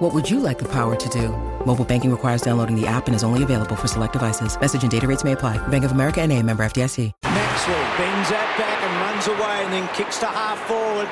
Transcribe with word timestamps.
What 0.00 0.16
would 0.16 0.30
you 0.30 0.40
like 0.40 0.56
the 0.56 0.64
power 0.64 0.96
to 0.96 1.08
do? 1.10 1.28
Mobile 1.68 1.84
banking 1.84 2.10
requires 2.10 2.40
downloading 2.40 2.72
the 2.72 2.88
app 2.88 3.04
and 3.04 3.14
is 3.14 3.20
only 3.20 3.42
available 3.44 3.76
for 3.76 3.86
select 3.86 4.16
devices. 4.16 4.56
Message 4.56 4.80
and 4.80 4.90
data 4.90 5.04
rates 5.04 5.28
may 5.28 5.32
apply. 5.32 5.60
Bank 5.68 5.84
of 5.84 5.92
America 5.92 6.24
and 6.24 6.32
a 6.32 6.40
member 6.40 6.64
FDIC. 6.64 7.12
Maxwell 7.28 7.84
bends 8.00 8.32
that 8.32 8.48
back 8.56 8.80
and 8.80 8.92
runs 9.04 9.28
away 9.28 9.56
and 9.60 9.68
then 9.76 9.84
kicks 9.92 10.16
to 10.24 10.28
half 10.32 10.56
forward. 10.64 11.04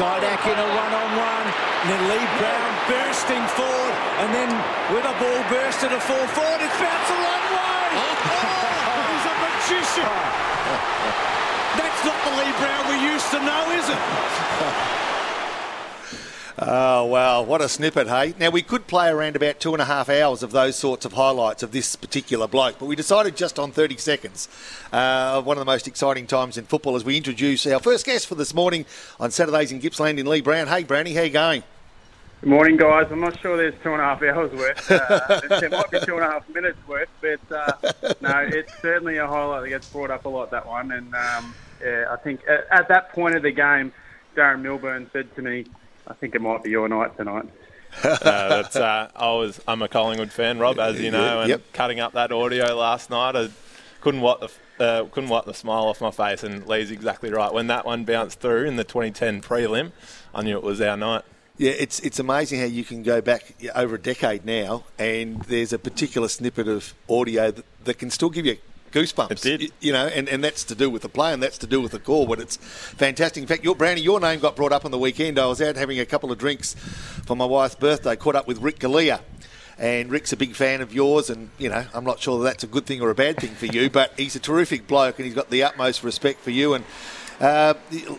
Didak 0.00 0.40
in 0.40 0.56
a 0.56 0.68
one-on-one. 0.72 1.46
And 1.84 1.86
then 1.92 2.00
Leigh 2.08 2.30
Brown 2.40 2.72
bursting 2.88 3.44
forward. 3.60 3.94
And 4.24 4.32
then 4.32 4.48
with 4.96 5.04
a 5.04 5.12
ball 5.20 5.42
burst 5.52 5.84
to 5.84 5.92
the 5.92 6.00
full 6.00 6.24
forward, 6.32 6.64
it's 6.64 6.78
bounced 6.80 7.08
the 7.12 7.20
wrong 7.20 7.44
way. 7.52 7.84
Oh, 7.92 8.24
oh, 8.88 9.00
he's 9.04 9.26
a 9.28 9.36
magician. 9.36 10.08
That's 11.76 12.00
not 12.08 12.16
the 12.24 12.32
Leigh 12.40 12.56
Brown 12.56 12.88
we 12.88 13.04
used 13.04 13.28
to 13.36 13.40
know, 13.44 13.68
is 13.76 13.84
it? 13.92 14.00
Oh, 16.56 17.06
wow. 17.06 17.42
What 17.42 17.60
a 17.60 17.68
snippet, 17.68 18.06
hey? 18.06 18.32
Now, 18.38 18.50
we 18.50 18.62
could 18.62 18.86
play 18.86 19.08
around 19.08 19.34
about 19.34 19.58
two 19.58 19.72
and 19.72 19.82
a 19.82 19.86
half 19.86 20.08
hours 20.08 20.44
of 20.44 20.52
those 20.52 20.76
sorts 20.76 21.04
of 21.04 21.14
highlights 21.14 21.64
of 21.64 21.72
this 21.72 21.96
particular 21.96 22.46
bloke, 22.46 22.78
but 22.78 22.86
we 22.86 22.94
decided 22.94 23.36
just 23.36 23.58
on 23.58 23.72
30 23.72 23.96
seconds 23.96 24.48
uh, 24.92 25.32
of 25.34 25.46
one 25.46 25.56
of 25.56 25.60
the 25.60 25.64
most 25.64 25.88
exciting 25.88 26.28
times 26.28 26.56
in 26.56 26.64
football 26.64 26.94
as 26.94 27.04
we 27.04 27.16
introduce 27.16 27.66
our 27.66 27.80
first 27.80 28.06
guest 28.06 28.28
for 28.28 28.36
this 28.36 28.54
morning 28.54 28.86
on 29.18 29.32
Saturdays 29.32 29.72
in 29.72 29.80
Gippsland 29.80 30.20
in 30.20 30.26
Leigh 30.26 30.42
Brown. 30.42 30.68
Hey, 30.68 30.84
Brownie, 30.84 31.14
how 31.14 31.22
you 31.22 31.30
going? 31.30 31.64
Good 32.40 32.50
morning, 32.50 32.76
guys. 32.76 33.08
I'm 33.10 33.20
not 33.20 33.40
sure 33.40 33.56
there's 33.56 33.74
two 33.82 33.92
and 33.92 34.00
a 34.00 34.04
half 34.04 34.22
hours 34.22 34.52
worth. 34.52 34.90
Uh, 34.92 35.40
there 35.60 35.70
might 35.70 35.90
be 35.90 35.98
two 36.00 36.14
and 36.14 36.24
a 36.24 36.30
half 36.30 36.48
minutes 36.50 36.78
worth, 36.86 37.08
but 37.20 37.40
uh, 37.50 37.72
no, 38.20 38.38
it's 38.48 38.72
certainly 38.80 39.16
a 39.16 39.26
highlight 39.26 39.64
that 39.64 39.70
gets 39.70 39.88
brought 39.88 40.12
up 40.12 40.24
a 40.24 40.28
lot, 40.28 40.52
that 40.52 40.66
one. 40.66 40.92
And 40.92 41.12
um, 41.16 41.52
yeah, 41.82 42.04
I 42.10 42.16
think 42.16 42.42
at, 42.46 42.68
at 42.70 42.88
that 42.88 43.10
point 43.12 43.34
of 43.34 43.42
the 43.42 43.50
game, 43.50 43.92
Darren 44.36 44.60
Milburn 44.60 45.10
said 45.12 45.34
to 45.34 45.42
me, 45.42 45.64
I 46.06 46.12
think 46.14 46.34
it 46.34 46.40
might 46.42 46.62
be 46.62 46.70
your 46.70 46.88
night 46.88 47.16
tonight. 47.16 47.46
uh, 48.04 48.18
that's, 48.22 48.76
uh, 48.76 49.10
I 49.14 49.30
was, 49.32 49.60
I'm 49.68 49.80
a 49.82 49.88
Collingwood 49.88 50.32
fan, 50.32 50.58
Rob, 50.58 50.78
as 50.78 51.00
you 51.00 51.10
know, 51.10 51.40
and 51.40 51.48
Yep. 51.48 51.62
cutting 51.72 52.00
up 52.00 52.12
that 52.14 52.32
audio 52.32 52.74
last 52.76 53.08
night, 53.08 53.36
I 53.36 53.48
couldn't 54.00 54.20
wipe 54.20 54.40
the 54.40 54.50
uh, 54.80 55.04
couldn't 55.04 55.30
wipe 55.30 55.44
the 55.44 55.54
smile 55.54 55.84
off 55.84 56.00
my 56.00 56.10
face. 56.10 56.42
And 56.42 56.66
Leigh's 56.66 56.90
exactly 56.90 57.30
right. 57.30 57.52
When 57.52 57.68
that 57.68 57.86
one 57.86 58.04
bounced 58.04 58.40
through 58.40 58.64
in 58.66 58.74
the 58.74 58.82
2010 58.82 59.40
prelim, 59.40 59.92
I 60.34 60.42
knew 60.42 60.56
it 60.56 60.64
was 60.64 60.80
our 60.80 60.96
night. 60.96 61.22
Yeah, 61.56 61.70
it's 61.70 62.00
it's 62.00 62.18
amazing 62.18 62.58
how 62.58 62.66
you 62.66 62.82
can 62.82 63.04
go 63.04 63.20
back 63.20 63.54
over 63.76 63.94
a 63.94 64.00
decade 64.00 64.44
now, 64.44 64.82
and 64.98 65.40
there's 65.42 65.72
a 65.72 65.78
particular 65.78 66.26
snippet 66.26 66.66
of 66.66 66.92
audio 67.08 67.52
that, 67.52 67.64
that 67.84 67.94
can 67.98 68.10
still 68.10 68.30
give 68.30 68.44
you 68.44 68.56
goosebumps. 68.94 69.32
It 69.32 69.40
did. 69.42 69.72
You 69.80 69.92
know, 69.92 70.06
and, 70.06 70.28
and 70.28 70.42
that's 70.42 70.64
to 70.64 70.74
do 70.74 70.88
with 70.88 71.02
the 71.02 71.08
play, 71.08 71.32
and 71.32 71.42
that's 71.42 71.58
to 71.58 71.66
do 71.66 71.80
with 71.80 71.92
the 71.92 71.98
call. 71.98 72.26
But 72.26 72.40
it's 72.40 72.56
fantastic. 72.56 73.42
In 73.42 73.46
fact, 73.46 73.64
your 73.64 73.74
Brownie, 73.74 74.00
your 74.00 74.20
name 74.20 74.40
got 74.40 74.56
brought 74.56 74.72
up 74.72 74.84
on 74.84 74.90
the 74.90 74.98
weekend. 74.98 75.38
I 75.38 75.46
was 75.46 75.60
out 75.60 75.76
having 75.76 75.98
a 76.00 76.06
couple 76.06 76.30
of 76.32 76.38
drinks 76.38 76.74
for 77.26 77.36
my 77.36 77.44
wife's 77.44 77.74
birthday. 77.74 78.16
Caught 78.16 78.36
up 78.36 78.46
with 78.46 78.58
Rick 78.58 78.78
Galea. 78.78 79.20
And 79.76 80.08
Rick's 80.12 80.32
a 80.32 80.36
big 80.36 80.54
fan 80.54 80.80
of 80.82 80.94
yours, 80.94 81.28
and 81.30 81.50
you 81.58 81.68
know 81.68 81.84
I'm 81.92 82.04
not 82.04 82.20
sure 82.20 82.38
that 82.38 82.44
that's 82.44 82.62
a 82.62 82.68
good 82.68 82.86
thing 82.86 83.02
or 83.02 83.10
a 83.10 83.14
bad 83.14 83.38
thing 83.38 83.50
for 83.56 83.66
you, 83.66 83.90
but 83.90 84.12
he's 84.16 84.36
a 84.36 84.38
terrific 84.38 84.86
bloke, 84.86 85.18
and 85.18 85.26
he's 85.26 85.34
got 85.34 85.50
the 85.50 85.64
utmost 85.64 86.04
respect 86.04 86.38
for 86.38 86.52
you. 86.52 86.74
And 86.74 86.84
uh, 87.40 87.74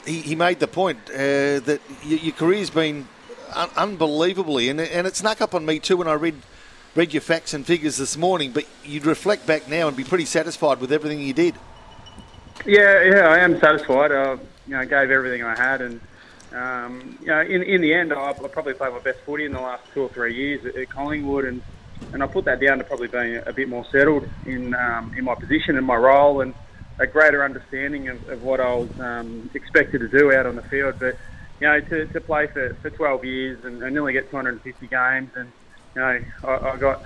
he, 0.05 0.19
he 0.19 0.35
made 0.35 0.59
the 0.59 0.67
point 0.67 0.99
uh, 1.09 1.63
that 1.63 1.79
y- 2.03 2.19
your 2.21 2.33
career's 2.33 2.69
been 2.69 3.07
un- 3.53 3.69
unbelievably, 3.77 4.67
and, 4.67 4.81
and 4.81 5.07
it 5.07 5.15
snuck 5.15 5.39
up 5.39 5.55
on 5.55 5.65
me 5.65 5.79
too 5.79 5.95
when 5.95 6.09
I 6.09 6.13
read 6.15 6.35
read 6.95 7.13
your 7.13 7.21
facts 7.21 7.53
and 7.53 7.65
figures 7.65 7.97
this 7.97 8.17
morning. 8.17 8.51
But 8.51 8.65
you'd 8.83 9.05
reflect 9.05 9.45
back 9.45 9.69
now 9.69 9.87
and 9.87 9.95
be 9.95 10.03
pretty 10.03 10.25
satisfied 10.25 10.79
with 10.79 10.91
everything 10.91 11.19
you 11.19 11.33
did. 11.33 11.55
Yeah, 12.65 13.03
yeah, 13.03 13.27
I 13.27 13.39
am 13.39 13.59
satisfied. 13.59 14.11
I, 14.11 14.33
you 14.33 14.39
know, 14.75 14.85
gave 14.85 15.11
everything 15.11 15.43
I 15.43 15.55
had, 15.55 15.81
and 15.81 16.01
um, 16.53 17.17
you 17.21 17.27
know, 17.27 17.41
in 17.41 17.61
in 17.63 17.81
the 17.81 17.93
end, 17.93 18.13
I, 18.13 18.29
I 18.29 18.33
probably 18.33 18.73
played 18.73 18.93
my 18.93 18.99
best 18.99 19.19
footy 19.19 19.45
in 19.45 19.51
the 19.51 19.61
last 19.61 19.83
two 19.93 20.03
or 20.03 20.09
three 20.09 20.33
years 20.33 20.65
at, 20.65 20.75
at 20.75 20.89
Collingwood, 20.89 21.45
and 21.45 21.61
and 22.13 22.23
I 22.23 22.27
put 22.27 22.45
that 22.45 22.59
down 22.59 22.79
to 22.79 22.83
probably 22.83 23.07
being 23.07 23.41
a 23.45 23.53
bit 23.53 23.69
more 23.69 23.85
settled 23.91 24.27
in 24.45 24.73
um, 24.73 25.13
in 25.17 25.25
my 25.25 25.35
position 25.35 25.77
and 25.77 25.85
my 25.85 25.95
role, 25.95 26.41
and 26.41 26.55
a 26.97 27.05
greater 27.05 27.43
understanding 27.43 28.07
of, 28.07 28.29
of 28.29 28.43
what 28.43 28.59
I 28.59 28.73
was 28.73 28.99
um, 28.99 29.49
expected 29.53 29.99
to 29.99 30.07
do 30.07 30.33
out 30.33 30.45
on 30.45 30.55
the 30.55 30.63
field. 30.63 30.95
But 30.97 31.17
you 31.59 31.67
know, 31.67 31.79
to, 31.79 32.05
to 32.07 32.21
play 32.21 32.47
for, 32.47 32.73
for 32.81 32.89
12 32.89 33.25
years 33.25 33.65
and, 33.65 33.81
and 33.81 33.93
nearly 33.93 34.13
get 34.13 34.29
250 34.29 34.87
games, 34.87 35.29
and 35.35 35.51
you 35.95 36.01
know, 36.01 36.19
I, 36.43 36.71
I 36.71 36.77
got 36.77 37.03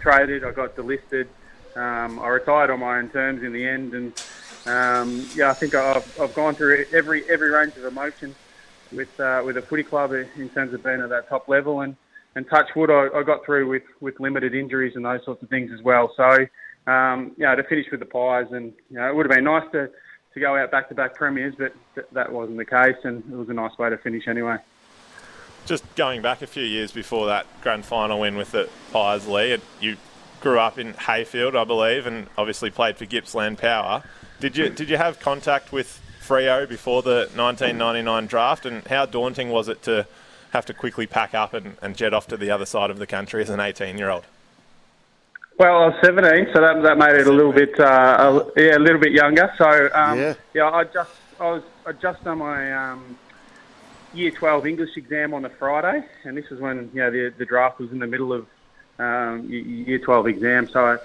traded, 0.00 0.44
I 0.44 0.52
got 0.52 0.76
delisted, 0.76 1.28
um, 1.76 2.18
I 2.18 2.28
retired 2.28 2.70
on 2.70 2.80
my 2.80 2.98
own 2.98 3.10
terms 3.10 3.42
in 3.42 3.52
the 3.52 3.66
end, 3.66 3.94
and 3.94 4.12
um, 4.66 5.28
yeah, 5.34 5.50
I 5.50 5.54
think 5.54 5.74
I've, 5.74 6.20
I've 6.20 6.34
gone 6.34 6.56
through 6.56 6.86
every 6.92 7.24
every 7.30 7.50
range 7.50 7.76
of 7.76 7.84
emotion 7.84 8.34
with 8.92 9.08
uh, 9.20 9.42
with 9.44 9.56
a 9.56 9.62
footy 9.62 9.84
club 9.84 10.12
in 10.12 10.48
terms 10.50 10.74
of 10.74 10.82
being 10.82 11.00
at 11.00 11.08
that 11.10 11.28
top 11.28 11.48
level, 11.48 11.80
and 11.80 11.96
and 12.36 12.48
touch 12.48 12.68
wood, 12.76 12.90
I, 12.90 13.08
I 13.16 13.22
got 13.22 13.44
through 13.44 13.68
with, 13.68 13.82
with 14.00 14.20
limited 14.20 14.54
injuries 14.54 14.94
and 14.96 15.04
those 15.04 15.24
sorts 15.24 15.42
of 15.42 15.48
things 15.48 15.70
as 15.72 15.82
well. 15.82 16.12
So, 16.16 16.46
um, 16.86 17.32
know, 17.38 17.54
to 17.56 17.64
finish 17.64 17.86
with 17.90 18.00
the 18.00 18.06
Pies, 18.06 18.46
and 18.52 18.72
you 18.88 18.96
know, 18.98 19.08
it 19.08 19.14
would 19.14 19.26
have 19.26 19.34
been 19.34 19.44
nice 19.44 19.70
to, 19.72 19.90
to 20.34 20.40
go 20.40 20.56
out 20.56 20.70
back 20.70 20.88
to 20.88 20.94
back 20.94 21.14
premiers, 21.14 21.54
but 21.58 21.74
th- 21.94 22.06
that 22.12 22.32
wasn't 22.32 22.58
the 22.58 22.64
case, 22.64 22.96
and 23.04 23.22
it 23.30 23.36
was 23.36 23.48
a 23.48 23.52
nice 23.52 23.76
way 23.78 23.90
to 23.90 23.98
finish 23.98 24.28
anyway. 24.28 24.56
Just 25.70 25.94
going 25.94 26.20
back 26.20 26.42
a 26.42 26.48
few 26.48 26.64
years 26.64 26.90
before 26.90 27.28
that 27.28 27.46
grand 27.62 27.84
final 27.84 28.18
win 28.18 28.36
with 28.36 28.50
the 28.50 28.68
Pies, 28.92 29.28
Leigh, 29.28 29.56
you 29.80 29.98
grew 30.40 30.58
up 30.58 30.80
in 30.80 30.94
Heyfield, 30.94 31.54
I 31.54 31.62
believe, 31.62 32.08
and 32.08 32.26
obviously 32.36 32.70
played 32.72 32.96
for 32.96 33.04
Gippsland 33.04 33.58
Power. 33.58 34.02
Did 34.40 34.56
you 34.56 34.68
did 34.68 34.90
you 34.90 34.96
have 34.96 35.20
contact 35.20 35.70
with 35.70 36.00
Freo 36.20 36.68
before 36.68 37.02
the 37.02 37.28
1999 37.36 38.26
draft, 38.26 38.66
and 38.66 38.84
how 38.88 39.06
daunting 39.06 39.50
was 39.50 39.68
it 39.68 39.80
to 39.84 40.08
have 40.52 40.66
to 40.66 40.74
quickly 40.74 41.06
pack 41.06 41.34
up 41.34 41.54
and, 41.54 41.76
and 41.80 41.96
jet 41.96 42.12
off 42.12 42.26
to 42.26 42.36
the 42.36 42.50
other 42.50 42.66
side 42.66 42.90
of 42.90 42.98
the 42.98 43.06
country 43.06 43.40
as 43.40 43.48
an 43.48 43.60
18 43.60 43.96
year 43.96 44.10
old? 44.10 44.24
Well, 45.56 45.82
I 45.82 45.86
was 45.86 45.94
17, 46.02 46.48
so 46.52 46.60
that, 46.62 46.82
that 46.82 46.98
made 46.98 47.14
it 47.14 47.28
a 47.28 47.32
little 47.32 47.52
bit, 47.52 47.78
uh, 47.78 47.84
a, 48.56 48.60
yeah, 48.60 48.76
a 48.76 48.80
little 48.80 48.98
bit 49.00 49.12
younger. 49.12 49.54
So, 49.56 49.88
um, 49.94 50.18
Yeah. 50.18 50.34
yeah, 50.52 50.68
I 50.68 50.82
just, 50.82 51.12
I 51.38 51.48
was, 51.52 51.62
I 51.86 51.92
just 51.92 52.24
done 52.24 52.38
my 52.38 52.72
um, 52.72 53.16
year 54.12 54.30
12 54.38 54.66
English 54.66 54.90
exam 54.96 55.34
on 55.34 55.42
the 55.42 55.50
Friday, 55.58 56.04
and 56.24 56.36
this 56.36 56.44
was 56.50 56.60
when 56.60 56.90
you 56.92 57.00
know 57.00 57.10
the, 57.10 57.32
the 57.38 57.44
draft 57.44 57.78
was 57.80 57.90
in 57.90 57.98
the 57.98 58.06
middle 58.06 58.32
of 58.32 58.46
um, 58.98 59.46
year 59.48 59.98
12 59.98 60.26
exam. 60.26 60.68
So, 60.72 60.80
I, 60.80 60.96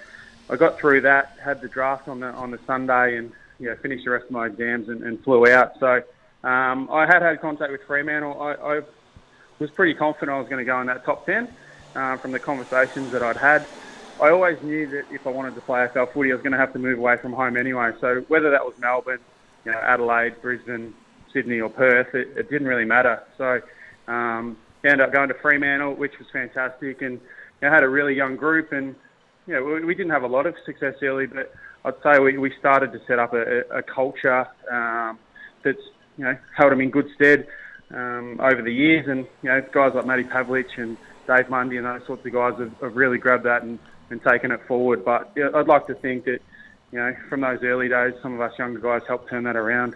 I 0.50 0.56
got 0.58 0.80
through 0.80 1.02
that, 1.02 1.36
had 1.44 1.62
the 1.62 1.68
draft 1.68 2.08
on 2.08 2.20
the 2.20 2.28
on 2.28 2.52
the 2.52 2.60
Sunday, 2.68 3.18
and 3.18 3.32
you 3.60 3.68
know, 3.68 3.76
finished 3.82 4.06
the 4.06 4.12
rest 4.12 4.26
of 4.26 4.32
my 4.32 4.48
exams 4.48 4.90
and, 4.90 5.04
and 5.04 5.24
flew 5.24 5.48
out. 5.48 5.74
So, 5.80 6.02
um, 6.48 6.90
I 6.92 7.06
had 7.08 7.22
had 7.22 7.42
contact 7.42 7.72
with 7.72 7.82
Fremantle. 7.88 8.40
I, 8.42 8.54
I 8.54 8.82
was 9.60 9.70
pretty 9.72 9.94
confident 9.94 10.36
I 10.36 10.40
was 10.40 10.50
going 10.50 10.60
to 10.60 10.66
go 10.66 10.80
in 10.82 10.88
that 10.88 11.06
top 11.06 11.26
10 11.26 11.56
uh, 11.96 12.18
from 12.18 12.32
the 12.32 12.40
conversations 12.40 13.12
that 13.12 13.24
I'd 13.24 13.38
had. 13.38 13.68
I 14.20 14.30
always 14.30 14.58
knew 14.62 14.88
that 14.90 15.04
if 15.10 15.26
I 15.26 15.30
wanted 15.30 15.56
to 15.56 15.62
play 15.62 15.86
AFL 15.88 16.14
footy, 16.14 16.32
I 16.32 16.36
was 16.36 16.42
going 16.44 16.54
to 16.54 16.58
have 16.58 16.74
to 16.74 16.80
move 16.80 17.00
away 17.00 17.16
from 17.22 17.34
home 17.34 17.58
anyway. 17.58 17.92
So 18.00 18.24
whether 18.28 18.52
that 18.52 18.64
was 18.64 18.74
Melbourne, 18.78 19.20
you 19.66 19.72
know, 19.72 19.80
Adelaide, 19.80 20.42
Brisbane, 20.42 20.94
Sydney, 21.36 21.60
or 21.60 21.70
Perth, 21.70 22.16
it, 22.16 22.30
it 22.38 22.50
didn't 22.50 22.68
really 22.68 22.86
matter. 22.86 23.22
So 23.38 23.60
um, 24.12 24.58
ended 24.86 25.02
up 25.02 25.12
going 25.12 25.28
to 25.30 25.36
Fremantle, 25.36 25.96
which 25.96 26.14
was 26.18 26.28
fantastic, 26.32 27.02
and 27.02 27.20
you 27.62 27.68
know, 27.68 27.72
had 27.72 27.84
a 27.84 27.90
really 27.90 28.16
young 28.16 28.36
group. 28.36 28.72
And 28.72 28.96
you 29.48 29.54
know, 29.54 29.64
we, 29.64 29.84
we 29.86 29.96
didn't 29.96 30.12
have 30.12 30.24
a 30.24 30.28
lot 30.28 30.46
of 30.46 30.56
success 30.66 30.96
early, 31.02 31.28
but 31.28 31.54
I'd 31.84 31.94
say 32.04 32.20
we, 32.20 32.38
we 32.38 32.52
started 32.60 32.92
to 32.94 33.02
set 33.06 33.20
up 33.20 33.34
a, 33.34 33.62
a 33.70 33.84
culture 33.84 34.48
um, 34.72 35.20
that's 35.64 35.82
you 36.18 36.24
know 36.24 36.38
held 36.56 36.72
them 36.72 36.82
in 36.82 36.90
good 36.90 37.08
stead 37.16 37.48
um, 37.92 38.40
over 38.42 38.62
the 38.62 38.74
years. 38.74 39.08
And 39.08 39.28
you 39.42 39.50
know, 39.50 39.62
guys 39.74 39.92
like 39.94 40.06
Matty 40.06 40.24
Pavlich 40.24 40.78
and 40.78 40.98
Dave 41.28 41.50
Mundy 41.50 41.78
and 41.78 41.86
those 41.86 42.06
sorts 42.08 42.26
of 42.26 42.32
guys 42.32 42.54
have, 42.60 42.74
have 42.82 42.96
really 42.96 43.18
grabbed 43.18 43.46
that 43.46 43.64
and, 43.64 43.80
and 44.10 44.22
taken 44.24 44.52
it 44.52 44.62
forward. 44.68 45.04
But 45.04 45.32
yeah, 45.36 45.50
I'd 45.54 45.68
like 45.68 45.88
to 45.88 45.96
think 45.96 46.26
that 46.26 46.40
you 46.92 47.00
know 47.00 47.14
from 47.30 47.42
those 47.42 47.60
early 47.64 47.90
days, 47.90 48.14
some 48.22 48.34
of 48.34 48.42
us 48.42 48.54
younger 48.58 48.80
guys 48.80 49.02
helped 49.08 49.30
turn 49.30 49.44
that 49.44 49.56
around. 49.56 49.96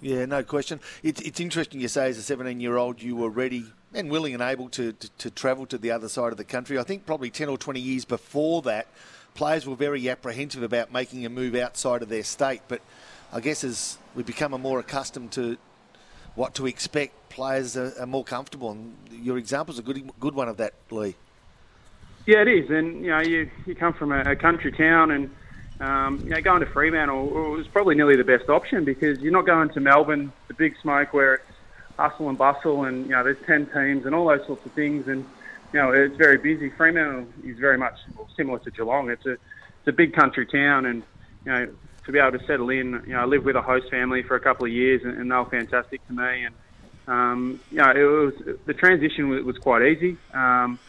Yeah, 0.00 0.26
no 0.26 0.42
question. 0.42 0.80
It's, 1.02 1.20
it's 1.20 1.40
interesting 1.40 1.80
you 1.80 1.88
say 1.88 2.08
as 2.08 2.18
a 2.18 2.22
17 2.22 2.60
year 2.60 2.76
old 2.76 3.02
you 3.02 3.16
were 3.16 3.30
ready 3.30 3.64
and 3.92 4.10
willing 4.10 4.34
and 4.34 4.42
able 4.42 4.68
to, 4.70 4.92
to, 4.92 5.08
to 5.18 5.30
travel 5.30 5.66
to 5.66 5.78
the 5.78 5.90
other 5.90 6.08
side 6.08 6.30
of 6.30 6.36
the 6.36 6.44
country. 6.44 6.78
I 6.78 6.84
think 6.84 7.06
probably 7.06 7.30
10 7.30 7.48
or 7.48 7.58
20 7.58 7.80
years 7.80 8.04
before 8.04 8.62
that, 8.62 8.86
players 9.34 9.66
were 9.66 9.74
very 9.74 10.08
apprehensive 10.08 10.62
about 10.62 10.92
making 10.92 11.26
a 11.26 11.28
move 11.28 11.54
outside 11.54 12.02
of 12.02 12.08
their 12.08 12.22
state. 12.22 12.62
But 12.68 12.80
I 13.32 13.40
guess 13.40 13.64
as 13.64 13.98
we 14.14 14.22
become 14.22 14.52
more 14.60 14.78
accustomed 14.78 15.32
to 15.32 15.56
what 16.34 16.54
to 16.54 16.66
expect, 16.66 17.28
players 17.28 17.76
are, 17.76 17.92
are 17.98 18.06
more 18.06 18.24
comfortable. 18.24 18.70
And 18.70 18.94
your 19.10 19.38
example 19.38 19.72
is 19.72 19.78
a 19.78 19.82
good, 19.82 20.10
good 20.20 20.34
one 20.34 20.48
of 20.48 20.58
that, 20.58 20.74
Leigh. 20.90 21.16
Yeah, 22.26 22.42
it 22.42 22.48
is, 22.48 22.68
and 22.68 23.02
you 23.02 23.10
know, 23.10 23.20
you 23.20 23.50
you 23.64 23.74
come 23.74 23.94
from 23.94 24.12
a, 24.12 24.20
a 24.20 24.36
country 24.36 24.70
town, 24.70 25.12
and 25.12 25.30
um, 25.80 26.22
you 26.24 26.30
know, 26.30 26.40
going 26.40 26.60
to 26.60 26.66
Fremantle 26.66 27.30
was 27.30 27.66
probably 27.72 27.94
nearly 27.94 28.16
the 28.16 28.24
best 28.24 28.48
option 28.48 28.84
because 28.84 29.20
you're 29.20 29.32
not 29.32 29.46
going 29.46 29.70
to 29.70 29.80
Melbourne, 29.80 30.32
the 30.48 30.54
big 30.54 30.74
smoke 30.82 31.12
where 31.12 31.34
it's 31.34 31.44
hustle 31.98 32.28
and 32.28 32.38
bustle 32.38 32.84
and, 32.84 33.04
you 33.04 33.12
know, 33.12 33.22
there's 33.22 33.44
10 33.46 33.70
teams 33.72 34.04
and 34.04 34.14
all 34.14 34.28
those 34.28 34.44
sorts 34.46 34.64
of 34.66 34.72
things. 34.72 35.06
And, 35.06 35.24
you 35.72 35.80
know, 35.80 35.92
it's 35.92 36.16
very 36.16 36.38
busy. 36.38 36.70
Fremantle 36.76 37.26
is 37.44 37.58
very 37.58 37.78
much 37.78 37.94
similar 38.36 38.58
to 38.60 38.70
Geelong. 38.72 39.10
It's 39.10 39.26
a, 39.26 39.32
it's 39.32 39.88
a 39.88 39.92
big 39.92 40.14
country 40.14 40.46
town 40.46 40.86
and, 40.86 41.04
you 41.44 41.52
know, 41.52 41.66
to 42.06 42.12
be 42.12 42.18
able 42.18 42.38
to 42.38 42.44
settle 42.46 42.70
in, 42.70 43.02
you 43.06 43.12
know, 43.12 43.20
I 43.20 43.24
lived 43.24 43.44
with 43.44 43.54
a 43.54 43.62
host 43.62 43.86
family 43.90 44.22
for 44.22 44.34
a 44.34 44.40
couple 44.40 44.66
of 44.66 44.72
years 44.72 45.02
and, 45.04 45.16
and 45.16 45.30
they 45.30 45.34
were 45.36 45.44
fantastic 45.44 46.04
to 46.08 46.12
me. 46.12 46.44
And, 46.44 46.54
um, 47.06 47.60
you 47.70 47.78
know, 47.78 47.90
it 47.90 48.02
was, 48.02 48.56
the 48.66 48.74
transition 48.74 49.28
was, 49.28 49.44
was 49.44 49.58
quite 49.58 49.82
easy. 49.82 50.16
Um, 50.34 50.80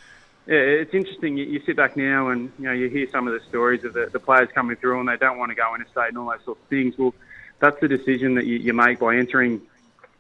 yeah, 0.49 0.55
it's 0.55 0.95
interesting. 0.95 1.37
You, 1.37 1.45
you 1.45 1.61
sit 1.63 1.75
back 1.75 1.95
now 1.95 2.29
and 2.29 2.51
you 2.57 2.65
know 2.65 2.71
you 2.71 2.89
hear 2.89 3.07
some 3.11 3.27
of 3.27 3.33
the 3.33 3.47
stories 3.49 3.83
of 3.83 3.93
the, 3.93 4.07
the 4.07 4.19
players 4.19 4.49
coming 4.51 4.75
through 4.77 4.99
and 4.99 5.07
they 5.07 5.15
don't 5.15 5.37
want 5.37 5.51
to 5.51 5.55
go 5.55 5.75
interstate 5.75 6.09
and 6.09 6.17
all 6.17 6.31
those 6.31 6.43
sorts 6.43 6.59
of 6.59 6.67
things. 6.69 6.97
Well, 6.97 7.13
that's 7.59 7.79
the 7.79 7.87
decision 7.87 8.33
that 8.33 8.47
you, 8.47 8.57
you 8.57 8.73
make 8.73 8.97
by 8.97 9.15
entering, 9.15 9.61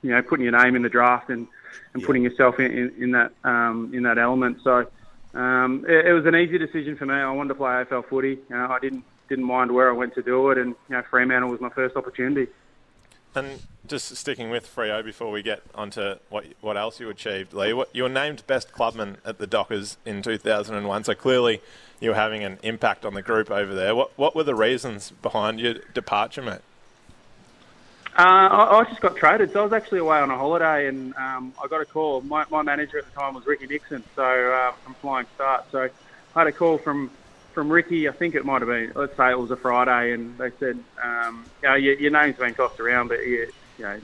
you 0.03 0.11
know, 0.11 0.21
putting 0.21 0.43
your 0.43 0.55
name 0.63 0.75
in 0.75 0.83
the 0.83 0.89
draft 0.89 1.31
and, 1.31 1.47
and 1.95 2.01
yeah. 2.01 2.05
putting 2.05 2.21
yourself 2.23 2.59
in, 2.59 2.71
in, 2.71 3.03
in 3.03 3.11
that 3.11 3.31
um, 3.43 3.91
in 3.91 4.03
that 4.03 4.19
element. 4.19 4.59
So 4.63 4.85
um, 5.33 5.83
it, 5.89 6.05
it 6.05 6.13
was 6.13 6.27
an 6.27 6.35
easy 6.35 6.59
decision 6.59 6.95
for 6.95 7.07
me. 7.07 7.15
I 7.15 7.31
wanted 7.31 7.49
to 7.49 7.55
play 7.55 7.71
AFL 7.71 8.05
footy. 8.05 8.37
You 8.49 8.55
know, 8.55 8.67
I 8.69 8.77
didn't 8.77 9.03
didn't 9.29 9.45
mind 9.45 9.71
where 9.71 9.89
I 9.89 9.93
went 9.93 10.13
to 10.13 10.21
do 10.21 10.51
it, 10.51 10.59
and 10.59 10.75
you 10.89 10.95
know, 10.95 11.01
Fremantle 11.09 11.49
was 11.49 11.59
my 11.59 11.69
first 11.69 11.95
opportunity. 11.95 12.51
And 13.35 13.61
just 13.87 14.15
sticking 14.15 14.49
with 14.49 14.73
Freo 14.73 15.03
before 15.03 15.31
we 15.31 15.41
get 15.41 15.61
onto 15.75 16.15
what 16.29 16.45
what 16.61 16.77
else 16.77 16.99
you 16.99 17.09
achieved, 17.09 17.53
Leigh. 17.53 17.73
What, 17.73 17.89
you 17.93 18.03
were 18.03 18.09
named 18.09 18.43
best 18.47 18.71
clubman 18.71 19.17
at 19.25 19.37
the 19.37 19.47
Dockers 19.47 19.97
in 20.05 20.21
2001, 20.21 21.03
so 21.03 21.13
clearly 21.13 21.61
you 21.99 22.09
were 22.09 22.15
having 22.15 22.43
an 22.43 22.59
impact 22.63 23.05
on 23.05 23.13
the 23.13 23.21
group 23.21 23.51
over 23.51 23.73
there. 23.73 23.95
What 23.95 24.17
what 24.17 24.35
were 24.35 24.43
the 24.43 24.55
reasons 24.55 25.11
behind 25.21 25.59
your 25.59 25.75
departure, 25.93 26.41
mate? 26.41 26.61
Uh, 28.17 28.23
I, 28.23 28.79
I, 28.79 28.83
just 28.83 28.99
got 28.99 29.15
traded, 29.15 29.53
so 29.53 29.61
I 29.61 29.63
was 29.63 29.71
actually 29.71 29.99
away 29.99 30.17
on 30.17 30.29
a 30.29 30.35
holiday, 30.35 30.87
and 30.87 31.15
um, 31.15 31.53
I 31.63 31.67
got 31.67 31.79
a 31.79 31.85
call. 31.85 32.19
My, 32.21 32.43
my 32.49 32.61
manager 32.61 32.97
at 32.97 33.05
the 33.05 33.17
time 33.17 33.33
was 33.33 33.45
Ricky 33.45 33.65
Nixon, 33.67 34.03
so 34.15 34.23
uh, 34.23 34.73
from 34.83 34.93
Flying 34.95 35.25
Start. 35.35 35.65
So 35.71 35.89
I 36.35 36.39
had 36.39 36.47
a 36.47 36.51
call 36.51 36.79
from 36.79 37.11
from 37.59 37.69
Ricky. 37.69 38.07
I 38.07 38.13
think 38.13 38.35
it 38.35 38.45
might 38.45 38.61
have 38.61 38.69
been, 38.69 38.93
let's 38.95 39.17
say 39.17 39.31
it 39.31 39.37
was 39.37 39.51
a 39.51 39.57
Friday, 39.57 40.13
and 40.13 40.37
they 40.37 40.49
said, 40.61 40.81
um, 41.03 41.45
you 41.61 41.67
know, 41.67 41.75
your, 41.75 41.99
your 41.99 42.11
name's 42.11 42.37
been 42.37 42.53
tossed 42.53 42.79
around, 42.79 43.09
but 43.09 43.19
you, 43.19 43.51
you 43.77 43.83
know, 43.83 43.99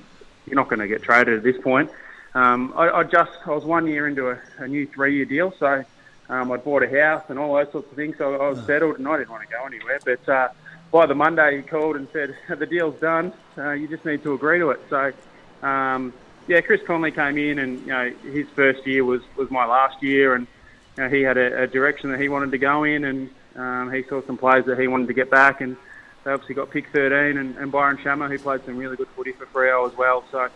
you're 0.46 0.57
not 0.57 0.68
going 0.68 0.80
to 0.80 0.90
get 0.90 1.04
traded 1.04 1.38
at 1.38 1.44
this 1.44 1.56
point. 1.63 1.90
Um, 2.34 2.74
I, 2.75 2.90
I 2.90 3.04
just, 3.04 3.31
I 3.46 3.52
was 3.52 3.63
one 3.63 3.88
year 3.88 4.10
into 4.10 4.30
a, 4.30 4.40
a 4.57 4.68
new 4.68 4.86
three-year 4.88 5.24
deal, 5.24 5.54
so 5.57 5.86
um, 6.28 6.52
I'd 6.52 6.66
bought 6.66 6.84
a 6.84 7.02
house 7.02 7.24
and 7.30 7.40
all 7.40 7.56
those 7.56 7.72
sorts 7.72 7.90
of 7.90 7.96
things, 7.96 8.18
so 8.18 8.36
I 8.36 8.50
was 8.50 8.60
settled, 8.66 8.98
and 8.98 9.07
I 9.07 9.19
didn't 9.19 9.30
want 9.30 9.44
to 9.44 9.56
go 9.56 9.66
anywhere. 9.66 10.01
But 10.04 10.28
uh, 10.28 10.50
by 10.92 11.06
the 11.06 11.16
Monday, 11.16 11.56
he 11.56 11.62
called 11.62 11.96
and 11.96 12.10
said, 12.12 12.36
the 12.60 12.66
deal's 12.66 13.00
done. 13.00 13.31
Uh, 13.58 13.72
you 13.72 13.88
just 13.88 14.04
need 14.04 14.22
to 14.24 14.34
agree 14.34 14.60
to 14.60 14.72
it. 14.72 14.81
So, 14.90 15.13
um, 15.66 16.13
yeah, 16.50 16.60
Chris 16.60 16.81
Connolly 16.86 17.12
came 17.12 17.38
in, 17.38 17.60
and 17.60 17.80
you 17.80 17.88
know, 17.88 18.12
his 18.22 18.48
first 18.50 18.86
year 18.86 19.06
was 19.06 19.22
was 19.38 19.50
my 19.50 19.63
last 19.63 20.04
year, 20.04 20.36
and 20.36 20.46
you 20.98 21.04
know, 21.04 21.10
he 21.10 21.22
had 21.22 21.38
a, 21.38 21.63
a 21.63 21.68
direction 21.68 22.12
that 22.12 22.19
he 22.19 22.28
wanted 22.28 22.51
to 22.51 22.58
go 22.58 22.84
in, 22.84 23.06
and 23.06 23.30
um, 23.56 23.92
he 23.94 24.04
saw 24.10 24.22
some 24.25 24.38
players 24.38 24.66
that 24.68 24.80
he 24.80 24.88
wanted 24.88 25.07
to 25.07 25.13
get 25.13 25.30
back, 25.30 25.62
and 25.62 25.78
they 26.24 26.31
obviously 26.31 26.56
got 26.56 26.72
pick 26.72 26.86
13, 26.92 27.38
and, 27.38 27.57
and 27.57 27.72
Byron 27.72 27.98
Schammer, 28.04 28.30
who 28.30 28.40
played 28.40 28.62
some 28.66 28.78
really 28.78 28.98
good 28.98 29.07
footy 29.16 29.34
for 29.34 29.46
Freo 29.48 29.90
as 29.90 29.96
well. 29.98 30.25
So, 30.31 30.48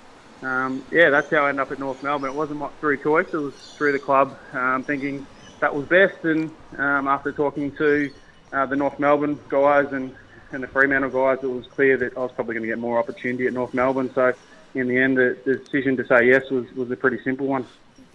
um, 0.46 0.86
yeah, 0.92 1.10
that's 1.10 1.28
how 1.32 1.46
I 1.46 1.50
ended 1.50 1.62
up 1.62 1.72
at 1.72 1.80
North 1.80 2.02
Melbourne. 2.02 2.32
It 2.32 2.36
wasn't 2.36 2.62
through 2.80 3.04
choice; 3.04 3.28
it 3.32 3.38
was 3.38 3.54
through 3.78 3.94
the 3.94 4.00
club, 4.00 4.38
um, 4.54 4.84
thinking 4.86 5.28
that 5.62 5.74
was 5.74 5.88
best. 5.88 6.24
And 6.24 6.52
um, 6.78 7.08
after 7.08 7.32
talking 7.32 7.76
to 7.78 8.12
uh, 8.52 8.66
the 8.66 8.76
North 8.76 9.00
Melbourne 9.00 9.40
guys 9.50 9.86
and 9.92 10.16
and 10.52 10.64
the 10.64 10.68
Fremantle 10.68 11.12
guys, 11.12 11.38
it 11.44 11.48
was 11.48 11.66
clear 11.76 11.98
that 11.98 12.18
I 12.18 12.22
was 12.22 12.32
probably 12.34 12.56
going 12.56 12.64
to 12.64 12.70
get 12.70 12.80
more 12.80 12.98
opportunity 12.98 13.46
at 13.46 13.54
North 13.54 13.74
Melbourne. 13.74 14.10
So, 14.16 14.34
in 14.74 14.88
the 14.88 14.98
end, 14.98 15.18
the, 15.18 15.38
the 15.46 15.58
decision 15.58 15.96
to 15.98 16.04
say 16.08 16.28
yes 16.28 16.42
was 16.50 16.66
was 16.76 16.90
a 16.92 16.96
pretty 16.96 17.20
simple 17.24 17.48
one. 17.48 17.68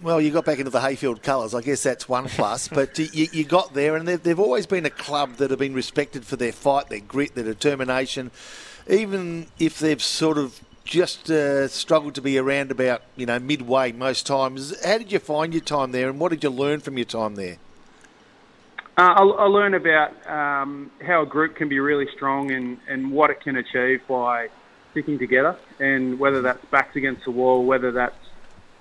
Well, 0.05 0.21
you 0.21 0.29
got 0.29 0.45
back 0.45 0.59
into 0.59 0.69
the 0.69 0.81
Heyfield 0.81 1.23
colours. 1.23 1.55
I 1.55 1.61
guess 1.61 1.81
that's 1.81 2.07
one 2.07 2.25
plus. 2.25 2.67
but 2.71 2.99
you, 2.99 3.27
you, 3.31 3.43
got 3.43 3.73
there, 3.73 3.95
and 3.95 4.07
they've, 4.07 4.21
they've, 4.21 4.39
always 4.39 4.67
been 4.67 4.85
a 4.85 4.91
club 4.91 5.37
that 5.37 5.49
have 5.49 5.57
been 5.57 5.73
respected 5.73 6.27
for 6.27 6.35
their 6.35 6.51
fight, 6.51 6.89
their 6.89 6.99
grit, 6.99 7.33
their 7.33 7.43
determination. 7.43 8.29
Even 8.87 9.47
if 9.57 9.79
they've 9.79 10.03
sort 10.03 10.37
of 10.37 10.61
just 10.83 11.31
uh, 11.31 11.67
struggled 11.67 12.13
to 12.13 12.21
be 12.21 12.37
around 12.37 12.69
about 12.69 13.01
you 13.15 13.25
know 13.25 13.39
midway 13.39 13.91
most 13.93 14.27
times. 14.27 14.79
How 14.85 14.99
did 14.99 15.11
you 15.11 15.17
find 15.17 15.55
your 15.55 15.63
time 15.63 15.91
there, 15.91 16.07
and 16.07 16.19
what 16.19 16.29
did 16.29 16.43
you 16.43 16.51
learn 16.51 16.81
from 16.81 16.99
your 16.99 17.05
time 17.05 17.33
there? 17.33 17.57
Uh, 18.99 19.01
I, 19.01 19.23
I 19.23 19.45
learned 19.45 19.73
about 19.73 20.11
um, 20.29 20.91
how 21.03 21.23
a 21.23 21.25
group 21.25 21.55
can 21.55 21.67
be 21.67 21.79
really 21.79 22.07
strong 22.15 22.51
and, 22.51 22.77
and 22.87 23.11
what 23.11 23.31
it 23.31 23.41
can 23.41 23.55
achieve 23.55 24.01
by 24.07 24.49
sticking 24.91 25.17
together, 25.17 25.57
and 25.79 26.19
whether 26.19 26.43
that's 26.43 26.63
backs 26.65 26.95
against 26.95 27.25
the 27.25 27.31
wall, 27.31 27.65
whether 27.65 27.91
that's 27.91 28.15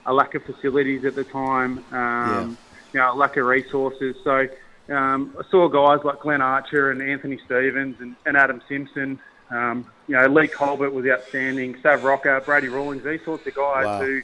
a 0.07 0.13
lack 0.13 0.35
of 0.35 0.45
facilities 0.45 1.05
at 1.05 1.15
the 1.15 1.25
time, 1.25 1.79
um, 1.93 1.93
yeah. 1.93 2.47
you 2.93 3.01
know, 3.01 3.13
a 3.13 3.17
lack 3.17 3.37
of 3.37 3.47
resources. 3.47 4.17
So 4.23 4.49
um, 4.89 5.35
I 5.39 5.43
saw 5.51 5.69
guys 5.69 6.05
like 6.05 6.21
Glenn 6.21 6.43
Archer 6.43 6.91
and 6.91 7.01
Anthony 7.01 7.39
Stevens 7.45 7.97
and, 8.01 8.17
and 8.27 8.37
Adam 8.37 8.61
Simpson. 8.69 9.19
Um, 9.51 9.91
you 10.09 10.17
know, 10.17 10.27
Leigh 10.27 10.49
Colbert 10.49 10.91
was 10.91 11.07
outstanding. 11.07 11.79
Sav 11.81 12.05
Rocca, 12.05 12.43
Brady 12.45 12.69
Rawlings, 12.69 13.05
these 13.05 13.25
sorts 13.25 13.47
of 13.47 13.55
guys 13.55 13.87
wow. 13.87 14.01
who, 14.01 14.23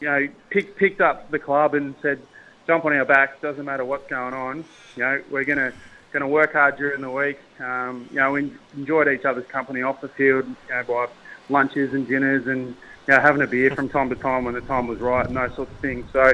you 0.00 0.08
know, 0.08 0.28
pick, 0.50 0.76
picked 0.76 1.00
up 1.00 1.30
the 1.30 1.38
club 1.38 1.74
and 1.74 1.94
said, 2.02 2.20
"Jump 2.66 2.84
on 2.84 2.92
our 2.92 3.04
backs. 3.04 3.40
Doesn't 3.40 3.64
matter 3.64 3.84
what's 3.84 4.08
going 4.08 4.34
on. 4.34 4.64
You 4.96 5.02
know, 5.02 5.22
we're 5.30 5.44
gonna 5.44 5.72
gonna 6.12 6.28
work 6.28 6.52
hard 6.52 6.76
during 6.76 7.00
the 7.00 7.10
week. 7.10 7.38
Um, 7.60 8.08
you 8.10 8.16
know, 8.16 8.32
we 8.32 8.52
enjoyed 8.76 9.08
each 9.08 9.24
other's 9.24 9.46
company 9.46 9.82
off 9.82 10.00
the 10.00 10.08
field. 10.08 10.46
You 10.46 10.74
know, 10.74 10.84
by 10.84 11.08
lunches 11.48 11.94
and 11.94 12.06
dinners 12.06 12.46
and 12.46 12.76
you 13.06 13.14
know, 13.14 13.20
having 13.20 13.42
a 13.42 13.46
beer 13.46 13.70
from 13.70 13.88
time 13.88 14.08
to 14.08 14.16
time 14.16 14.44
when 14.44 14.54
the 14.54 14.60
time 14.62 14.86
was 14.86 14.98
right 14.98 15.26
and 15.26 15.36
those 15.36 15.54
sorts 15.54 15.70
of 15.70 15.78
things. 15.78 16.06
So 16.12 16.32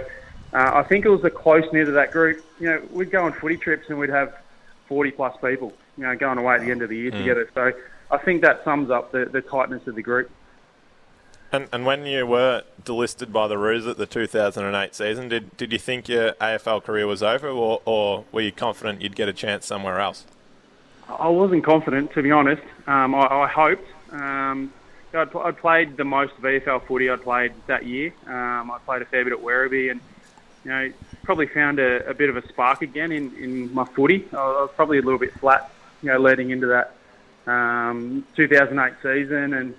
uh, 0.52 0.70
I 0.74 0.82
think 0.82 1.04
it 1.04 1.08
was 1.08 1.22
the 1.22 1.30
close 1.30 1.64
knit 1.72 1.88
of 1.88 1.94
that 1.94 2.12
group. 2.12 2.44
You 2.60 2.66
know, 2.66 2.82
we'd 2.92 3.10
go 3.10 3.24
on 3.24 3.32
footy 3.32 3.56
trips 3.56 3.88
and 3.88 3.98
we'd 3.98 4.10
have 4.10 4.36
40 4.88 5.10
plus 5.12 5.36
people, 5.42 5.72
you 5.96 6.04
know, 6.04 6.16
going 6.16 6.38
away 6.38 6.54
at 6.54 6.60
the 6.62 6.70
end 6.70 6.82
of 6.82 6.88
the 6.88 6.96
year 6.96 7.10
mm. 7.10 7.18
together. 7.18 7.48
So 7.54 7.72
I 8.10 8.18
think 8.18 8.42
that 8.42 8.64
sums 8.64 8.90
up 8.90 9.12
the, 9.12 9.26
the 9.26 9.40
tightness 9.40 9.86
of 9.86 9.94
the 9.94 10.02
group. 10.02 10.30
And, 11.50 11.68
and 11.70 11.84
when 11.84 12.06
you 12.06 12.26
were 12.26 12.62
delisted 12.82 13.30
by 13.30 13.46
the 13.46 13.58
Roos 13.58 13.86
at 13.86 13.98
the 13.98 14.06
2008 14.06 14.94
season, 14.94 15.28
did, 15.28 15.54
did 15.58 15.70
you 15.70 15.78
think 15.78 16.08
your 16.08 16.32
AFL 16.34 16.82
career 16.82 17.06
was 17.06 17.22
over 17.22 17.48
or, 17.48 17.82
or 17.84 18.24
were 18.32 18.40
you 18.40 18.52
confident 18.52 19.02
you'd 19.02 19.16
get 19.16 19.28
a 19.28 19.34
chance 19.34 19.66
somewhere 19.66 20.00
else? 20.00 20.24
I 21.08 21.28
wasn't 21.28 21.62
confident, 21.64 22.12
to 22.12 22.22
be 22.22 22.30
honest. 22.30 22.62
Um, 22.86 23.14
I, 23.14 23.26
I 23.26 23.48
hoped. 23.48 23.86
Um, 24.12 24.72
I'd, 25.14 25.34
I'd 25.34 25.58
played 25.58 25.96
the 25.96 26.04
most 26.04 26.34
VFL 26.40 26.86
footy 26.86 27.10
I'd 27.10 27.22
played 27.22 27.52
that 27.66 27.86
year. 27.86 28.12
Um, 28.26 28.70
I 28.70 28.78
played 28.84 29.02
a 29.02 29.04
fair 29.04 29.24
bit 29.24 29.32
at 29.32 29.40
Werribee 29.40 29.90
and, 29.90 30.00
you 30.64 30.70
know, 30.70 30.92
probably 31.22 31.46
found 31.46 31.78
a, 31.78 32.08
a 32.08 32.14
bit 32.14 32.30
of 32.30 32.36
a 32.36 32.46
spark 32.48 32.82
again 32.82 33.12
in, 33.12 33.34
in 33.36 33.74
my 33.74 33.84
footy. 33.84 34.26
I 34.32 34.36
was 34.36 34.70
probably 34.74 34.98
a 34.98 35.02
little 35.02 35.18
bit 35.18 35.32
flat, 35.34 35.72
you 36.02 36.10
know, 36.10 36.18
leading 36.18 36.50
into 36.50 36.66
that 36.68 36.94
um, 37.46 38.26
2008 38.36 38.94
season. 39.02 39.54
And 39.54 39.74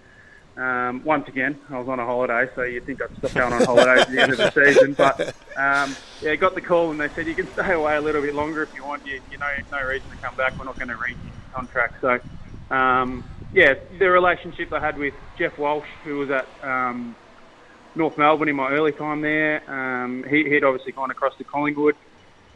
um, 0.55 1.03
once 1.03 1.27
again, 1.27 1.59
I 1.69 1.79
was 1.79 1.87
on 1.87 1.99
a 1.99 2.05
holiday, 2.05 2.49
so 2.55 2.63
you'd 2.63 2.85
think 2.85 3.01
I'd 3.01 3.15
stop 3.17 3.33
going 3.33 3.53
on 3.53 3.63
holidays 3.63 4.01
at 4.01 4.11
the 4.11 4.21
end 4.21 4.31
of 4.33 4.37
the 4.37 4.51
season. 4.51 4.93
But 4.93 5.35
um, 5.57 5.95
yeah, 6.21 6.35
got 6.35 6.55
the 6.55 6.61
call 6.61 6.91
and 6.91 6.99
they 6.99 7.09
said 7.09 7.27
you 7.27 7.35
can 7.35 7.51
stay 7.53 7.73
away 7.73 7.95
a 7.95 8.01
little 8.01 8.21
bit 8.21 8.35
longer 8.35 8.63
if 8.63 8.73
you 8.75 8.83
want. 8.83 9.05
You, 9.05 9.21
you 9.31 9.37
know, 9.37 9.51
no 9.71 9.83
reason 9.85 10.09
to 10.11 10.17
come 10.17 10.35
back. 10.35 10.57
We're 10.57 10.65
not 10.65 10.77
going 10.77 10.89
to 10.89 10.97
read 10.97 11.17
your 11.23 11.33
contract. 11.53 12.01
So 12.01 12.19
um, 12.73 13.23
yeah, 13.53 13.75
the 13.99 14.09
relationship 14.09 14.73
I 14.73 14.79
had 14.79 14.97
with 14.97 15.13
Geoff 15.37 15.57
Walsh, 15.57 15.87
who 16.03 16.19
was 16.19 16.29
at 16.29 16.47
um, 16.63 17.15
North 17.95 18.17
Melbourne 18.17 18.49
in 18.49 18.55
my 18.55 18.71
early 18.71 18.91
time 18.91 19.21
there, 19.21 19.61
um, 19.69 20.25
he, 20.29 20.43
would 20.49 20.63
obviously 20.63 20.91
gone 20.91 21.11
across 21.11 21.35
to 21.37 21.43
Collingwood. 21.43 21.95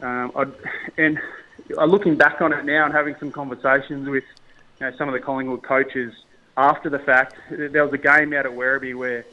Um, 0.00 0.54
and 0.96 1.18
looking 1.68 2.16
back 2.16 2.40
on 2.40 2.52
it 2.52 2.64
now 2.64 2.84
and 2.84 2.94
having 2.94 3.16
some 3.18 3.32
conversations 3.32 4.08
with 4.08 4.24
you 4.80 4.86
know, 4.86 4.96
some 4.96 5.08
of 5.08 5.12
the 5.12 5.20
Collingwood 5.20 5.62
coaches 5.62 6.12
after 6.56 6.90
the 6.90 6.98
fact, 6.98 7.36
there 7.50 7.84
was 7.84 7.92
a 7.92 7.98
game 7.98 8.32
out 8.32 8.44
at 8.44 8.52
Werribee 8.52 8.96
where 8.96 9.24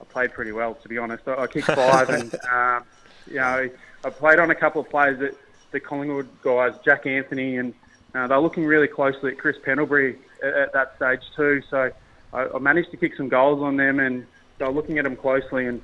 I 0.00 0.04
played 0.04 0.32
pretty 0.32 0.52
well, 0.52 0.74
to 0.74 0.88
be 0.88 0.98
honest. 0.98 1.26
I, 1.28 1.34
I 1.42 1.46
kicked 1.46 1.68
five, 1.68 2.10
and 2.10 2.34
um, 2.52 2.84
you 3.28 3.36
know, 3.36 3.70
I 4.04 4.10
played 4.10 4.40
on 4.40 4.50
a 4.50 4.54
couple 4.54 4.80
of 4.80 4.90
players 4.90 5.20
that 5.20 5.36
the 5.70 5.78
Collingwood 5.78 6.28
guys, 6.42 6.74
Jack 6.84 7.06
Anthony, 7.06 7.58
and 7.58 7.74
uh, 8.14 8.26
they're 8.26 8.40
looking 8.40 8.64
really 8.64 8.88
closely 8.88 9.32
at 9.32 9.38
Chris 9.38 9.56
Pendlebury 9.64 10.18
at, 10.44 10.54
at 10.54 10.72
that 10.72 10.92
stage 10.96 11.20
too. 11.36 11.62
So 11.70 11.90
I, 12.32 12.46
I 12.54 12.58
managed 12.58 12.90
to 12.90 12.96
kick 12.96 13.12
some 13.16 13.28
goals 13.28 13.62
on 13.62 13.76
them, 13.76 14.00
and 14.00 14.26
they 14.58 14.64
were 14.64 14.72
looking 14.72 14.98
at 14.98 15.04
them 15.04 15.16
closely, 15.16 15.66
and 15.66 15.80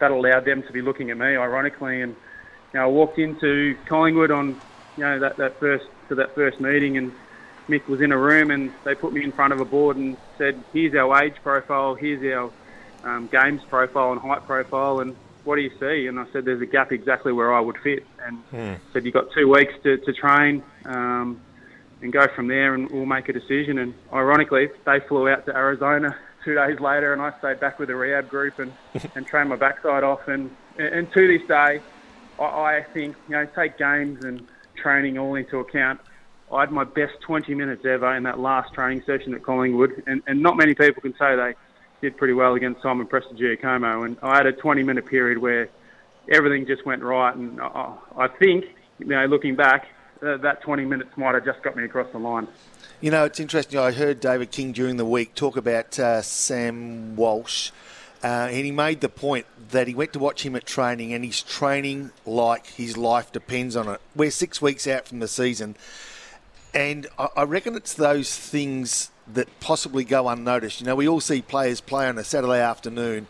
that 0.00 0.10
allowed 0.10 0.44
them 0.44 0.62
to 0.66 0.72
be 0.72 0.82
looking 0.82 1.10
at 1.10 1.18
me, 1.18 1.36
ironically. 1.36 2.02
And 2.02 2.14
you 2.72 2.80
know, 2.80 2.84
I 2.84 2.86
walked 2.86 3.18
into 3.18 3.76
Collingwood 3.88 4.30
on 4.30 4.60
you 4.96 5.04
know 5.04 5.20
that, 5.20 5.36
that 5.38 5.60
first 5.60 5.84
to 6.08 6.14
that 6.16 6.34
first 6.34 6.60
meeting, 6.60 6.96
and 6.96 7.12
Mick 7.68 7.86
was 7.88 8.00
in 8.00 8.12
a 8.12 8.18
room, 8.18 8.50
and 8.50 8.72
they 8.84 8.94
put 8.94 9.12
me 9.12 9.22
in 9.22 9.32
front 9.32 9.52
of 9.52 9.60
a 9.60 9.64
board 9.64 9.96
and 9.96 10.16
said, 10.36 10.64
"Here's 10.72 10.94
our 10.94 11.22
age 11.22 11.34
profile, 11.42 11.94
here's 11.94 12.22
our 12.34 12.52
um, 13.04 13.28
games 13.30 13.62
profile 13.68 14.12
and 14.12 14.20
height 14.20 14.44
profile, 14.46 15.00
and 15.00 15.16
what 15.44 15.56
do 15.56 15.62
you 15.62 15.70
see?" 15.80 16.06
And 16.06 16.18
I 16.18 16.24
said, 16.32 16.44
"There's 16.44 16.62
a 16.62 16.66
gap 16.66 16.92
exactly 16.92 17.32
where 17.32 17.54
I 17.54 17.60
would 17.60 17.76
fit." 17.82 18.06
And 18.26 18.38
hmm. 18.50 18.74
said, 18.92 19.04
"You've 19.04 19.14
got 19.14 19.26
two 19.36 19.48
weeks 19.48 19.72
to, 19.82 19.98
to 19.98 20.12
train." 20.12 20.62
Um, 20.86 21.40
and 22.02 22.12
go 22.12 22.26
from 22.28 22.48
there, 22.48 22.74
and 22.74 22.90
we'll 22.90 23.06
make 23.06 23.28
a 23.28 23.32
decision. 23.32 23.78
And 23.78 23.94
ironically, 24.12 24.68
they 24.84 25.00
flew 25.00 25.28
out 25.28 25.46
to 25.46 25.56
Arizona 25.56 26.16
two 26.44 26.54
days 26.54 26.80
later, 26.80 27.12
and 27.12 27.20
I 27.20 27.36
stayed 27.38 27.60
back 27.60 27.78
with 27.78 27.88
the 27.88 27.96
rehab 27.96 28.28
group 28.28 28.58
and, 28.58 28.72
and 29.14 29.26
trained 29.26 29.48
my 29.48 29.56
backside 29.56 30.04
off. 30.04 30.28
And 30.28 30.50
and 30.78 31.10
to 31.12 31.38
this 31.38 31.46
day, 31.48 31.80
I, 32.38 32.42
I 32.44 32.86
think 32.94 33.16
you 33.28 33.34
know 33.34 33.46
take 33.46 33.78
games 33.78 34.24
and 34.24 34.46
training 34.76 35.18
all 35.18 35.34
into 35.34 35.58
account. 35.58 36.00
I 36.52 36.60
had 36.60 36.72
my 36.72 36.84
best 36.84 37.20
20 37.20 37.54
minutes 37.54 37.84
ever 37.84 38.14
in 38.16 38.22
that 38.22 38.38
last 38.38 38.72
training 38.72 39.02
session 39.04 39.34
at 39.34 39.42
Collingwood, 39.42 40.02
and, 40.06 40.22
and 40.26 40.42
not 40.42 40.56
many 40.56 40.74
people 40.74 41.02
can 41.02 41.14
say 41.18 41.36
they 41.36 41.54
did 42.00 42.16
pretty 42.16 42.32
well 42.32 42.54
against 42.54 42.82
Simon 42.82 43.06
Prestigiacomo. 43.06 44.06
And 44.06 44.16
I 44.22 44.36
had 44.36 44.46
a 44.46 44.52
20 44.52 44.82
minute 44.82 45.04
period 45.04 45.38
where 45.38 45.68
everything 46.30 46.66
just 46.66 46.86
went 46.86 47.02
right, 47.02 47.34
and 47.34 47.60
I, 47.60 47.94
I 48.16 48.28
think, 48.28 48.64
you 48.98 49.06
know, 49.06 49.26
looking 49.26 49.56
back, 49.56 49.88
uh, 50.22 50.36
that 50.38 50.62
20 50.62 50.84
minutes 50.84 51.10
might 51.16 51.34
have 51.34 51.44
just 51.44 51.62
got 51.62 51.76
me 51.76 51.84
across 51.84 52.10
the 52.12 52.18
line. 52.18 52.48
You 53.00 53.10
know, 53.10 53.24
it's 53.24 53.38
interesting. 53.38 53.78
I 53.78 53.92
heard 53.92 54.20
David 54.20 54.50
King 54.50 54.72
during 54.72 54.96
the 54.96 55.04
week 55.04 55.34
talk 55.34 55.56
about 55.56 55.98
uh, 55.98 56.20
Sam 56.22 57.14
Walsh, 57.16 57.70
uh, 58.24 58.48
and 58.50 58.64
he 58.64 58.72
made 58.72 59.00
the 59.00 59.08
point 59.08 59.46
that 59.70 59.86
he 59.86 59.94
went 59.94 60.12
to 60.14 60.18
watch 60.18 60.44
him 60.44 60.56
at 60.56 60.66
training, 60.66 61.12
and 61.12 61.24
he's 61.24 61.42
training 61.42 62.10
like 62.26 62.66
his 62.66 62.96
life 62.96 63.30
depends 63.30 63.76
on 63.76 63.88
it. 63.88 64.00
We're 64.16 64.32
six 64.32 64.60
weeks 64.60 64.88
out 64.88 65.06
from 65.06 65.20
the 65.20 65.28
season, 65.28 65.76
and 66.74 67.06
I, 67.18 67.28
I 67.36 67.42
reckon 67.44 67.76
it's 67.76 67.94
those 67.94 68.36
things 68.36 69.10
that 69.32 69.48
possibly 69.60 70.04
go 70.04 70.28
unnoticed. 70.28 70.80
You 70.80 70.86
know, 70.86 70.96
we 70.96 71.08
all 71.08 71.20
see 71.20 71.42
players 71.42 71.80
play 71.80 72.08
on 72.08 72.18
a 72.18 72.24
Saturday 72.24 72.60
afternoon 72.60 73.26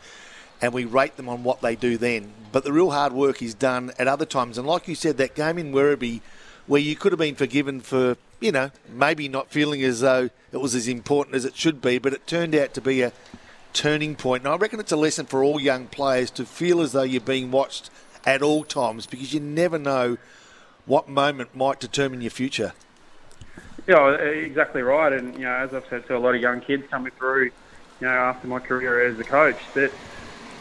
and 0.61 0.73
we 0.73 0.85
rate 0.85 1.17
them 1.17 1.29
on 1.29 1.45
what 1.45 1.61
they 1.61 1.77
do 1.77 1.97
then. 1.97 2.33
But 2.53 2.65
the 2.65 2.73
real 2.73 2.91
hard 2.91 3.13
work 3.13 3.43
is 3.43 3.55
done 3.55 3.93
at 3.99 4.09
other 4.09 4.25
times. 4.25 4.59
And 4.59 4.67
like 4.67 4.89
you 4.89 4.95
said, 4.95 5.17
that 5.19 5.35
game 5.35 5.59
in 5.59 5.73
Werribee 5.73 6.21
where 6.69 6.81
you 6.81 6.95
could 6.95 7.13
have 7.13 7.19
been 7.19 7.35
forgiven 7.35 7.81
for, 7.81 8.17
you 8.41 8.53
know, 8.53 8.71
maybe 8.89 9.27
not 9.29 9.51
feeling 9.51 9.83
as 9.83 10.01
though 10.01 10.31
it 10.53 10.59
was 10.59 10.75
as 10.75 10.87
important 10.87 11.35
as 11.35 11.45
it 11.45 11.57
should 11.57 11.81
be, 11.81 11.99
but 11.99 12.13
it 12.13 12.27
turned 12.27 12.55
out 12.55 12.75
to 12.75 12.81
be 12.81 13.03
a 13.03 13.13
turning 13.73 14.15
point. 14.15 14.45
And 14.45 14.53
I 14.53 14.57
reckon 14.57 14.79
it's 14.79 14.93
a 14.93 14.97
lesson 14.97 15.27
for 15.27 15.43
all 15.43 15.61
young 15.61 15.87
players 15.87 16.31
to 16.33 16.45
feel 16.45 16.81
as 16.81 16.93
though 16.93 17.03
you're 17.03 17.21
being 17.21 17.51
watched 17.51 17.91
at 18.25 18.43
all 18.43 18.65
times 18.65 19.07
because 19.07 19.33
you 19.33 19.41
never 19.41 19.79
know 19.79 20.19
what 20.85 21.09
moment 21.09 21.57
might 21.57 21.81
determine 21.81 22.21
your 22.21 22.31
future. 22.31 22.75
Yeah, 23.87 24.11
exactly 24.13 24.83
right. 24.83 25.13
And, 25.13 25.35
you 25.35 25.45
know, 25.45 25.55
as 25.55 25.73
I've 25.73 25.87
said 25.89 26.07
to 26.09 26.17
a 26.17 26.19
lot 26.19 26.35
of 26.35 26.41
young 26.43 26.61
kids 26.61 26.85
coming 26.91 27.13
through, 27.13 27.45
you 27.45 27.53
know, 28.07 28.09
after 28.09 28.47
my 28.47 28.59
career 28.59 29.07
as 29.07 29.19
a 29.19 29.25
coach, 29.25 29.59
that, 29.73 29.91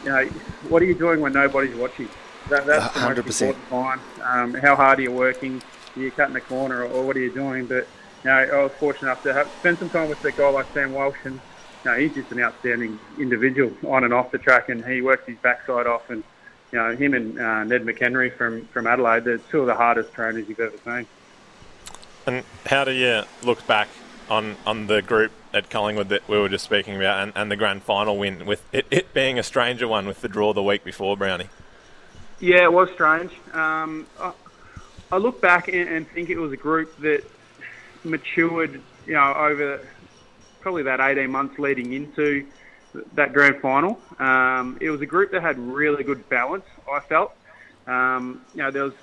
you 0.06 0.10
know, 0.10 0.26
what 0.70 0.82
are 0.82 0.86
you 0.86 0.96
doing 0.96 1.20
when 1.20 1.34
nobody's 1.34 1.76
watching? 1.76 2.08
That, 2.50 2.66
that's 2.66 2.94
the 2.94 3.02
100%. 3.02 3.26
most 3.26 3.42
important 3.42 3.64
time. 3.70 4.00
Um, 4.24 4.54
how 4.54 4.76
hard 4.78 5.00
are 5.00 5.02
you 5.02 5.12
working? 5.12 5.62
Are 5.98 6.02
you 6.02 6.12
cutting 6.12 6.34
the 6.34 6.42
corner 6.42 6.84
or, 6.84 6.88
or 6.88 7.06
what 7.06 7.18
are 7.18 7.20
you 7.20 7.32
doing? 7.32 7.66
But, 7.66 7.88
you 8.24 8.30
know, 8.30 8.38
I 8.38 8.64
was 8.64 8.72
fortunate 8.74 9.10
enough 9.10 9.24
to 9.24 9.34
have, 9.34 9.50
spend 9.60 9.80
some 9.80 9.90
time 9.90 10.10
with 10.10 10.24
a 10.24 10.32
guy 10.32 10.50
like 10.50 10.72
Sam 10.74 10.94
Walsh 10.94 11.18
and, 11.24 11.40
you 11.84 11.92
know, 11.92 11.98
he's 11.98 12.14
just 12.14 12.32
an 12.32 12.40
outstanding 12.40 13.00
individual 13.18 13.72
on 13.88 14.04
and 14.04 14.14
off 14.14 14.32
the 14.32 14.38
track 14.38 14.70
and 14.70 14.86
he 14.86 15.02
works 15.02 15.26
his 15.28 15.38
backside 15.38 15.88
off 15.88 16.10
and, 16.10 16.24
you 16.72 16.80
know, 16.80 16.96
him 16.96 17.14
and 17.14 17.40
uh, 17.40 17.64
Ned 17.64 17.84
McHenry 17.84 18.32
from, 18.32 18.66
from 18.68 18.88
Adelaide, 18.88 19.24
they're 19.24 19.38
two 19.38 19.62
of 19.62 19.68
the 19.68 19.76
hardest 19.76 20.14
trainers 20.14 20.48
you've 20.48 20.60
ever 20.60 20.78
seen. 20.86 21.08
And 22.26 22.44
how 22.66 22.84
do 22.84 22.92
you 22.92 23.24
look 23.42 23.66
back 23.66 23.88
on, 24.30 24.58
on 24.66 24.88
the 24.88 25.02
group 25.02 25.32
at 25.54 25.70
Collingwood 25.70 26.10
that 26.10 26.28
we 26.28 26.38
were 26.38 26.50
just 26.50 26.66
speaking 26.66 26.96
about 26.98 27.24
and, 27.24 27.32
and 27.36 27.50
the 27.50 27.56
grand 27.56 27.84
final 27.84 28.18
win, 28.18 28.46
with 28.46 28.64
it, 28.74 28.86
it 28.92 29.14
being 29.14 29.40
a 29.40 29.44
stranger 29.44 29.88
one 29.88 30.06
with 30.06 30.22
the 30.22 30.28
draw 30.28 30.54
the 30.54 30.62
week 30.62 30.84
before, 30.84 31.16
Brownie? 31.16 31.50
Yeah, 32.40 32.64
it 32.64 32.74
was 32.74 32.90
strange. 32.92 33.32
Um, 33.54 34.06
I, 35.12 35.18
look 35.18 35.42
back 35.42 35.68
and, 35.68 35.88
and, 35.90 36.08
think 36.10 36.30
it 36.30 36.38
was 36.38 36.52
a 36.52 36.58
group 36.58 36.98
that 37.00 37.24
matured, 38.04 38.82
you 39.06 39.14
know, 39.14 39.34
over 39.34 39.86
probably 40.62 40.82
about 40.82 41.00
18 41.00 41.30
months 41.30 41.60
leading 41.60 41.94
into 41.94 42.46
that 43.14 43.34
grand 43.34 43.62
final. 43.62 44.00
Um, 44.20 44.78
it 44.82 44.90
was 44.90 45.02
a 45.02 45.06
group 45.06 45.32
that 45.32 45.42
had 45.42 45.58
really 45.60 46.04
good 46.04 46.28
balance, 46.30 46.66
I 46.92 47.00
felt. 47.00 47.34
Um, 47.86 48.42
you 48.54 48.64
know, 48.64 48.72
there 48.72 48.84
was 48.84 48.94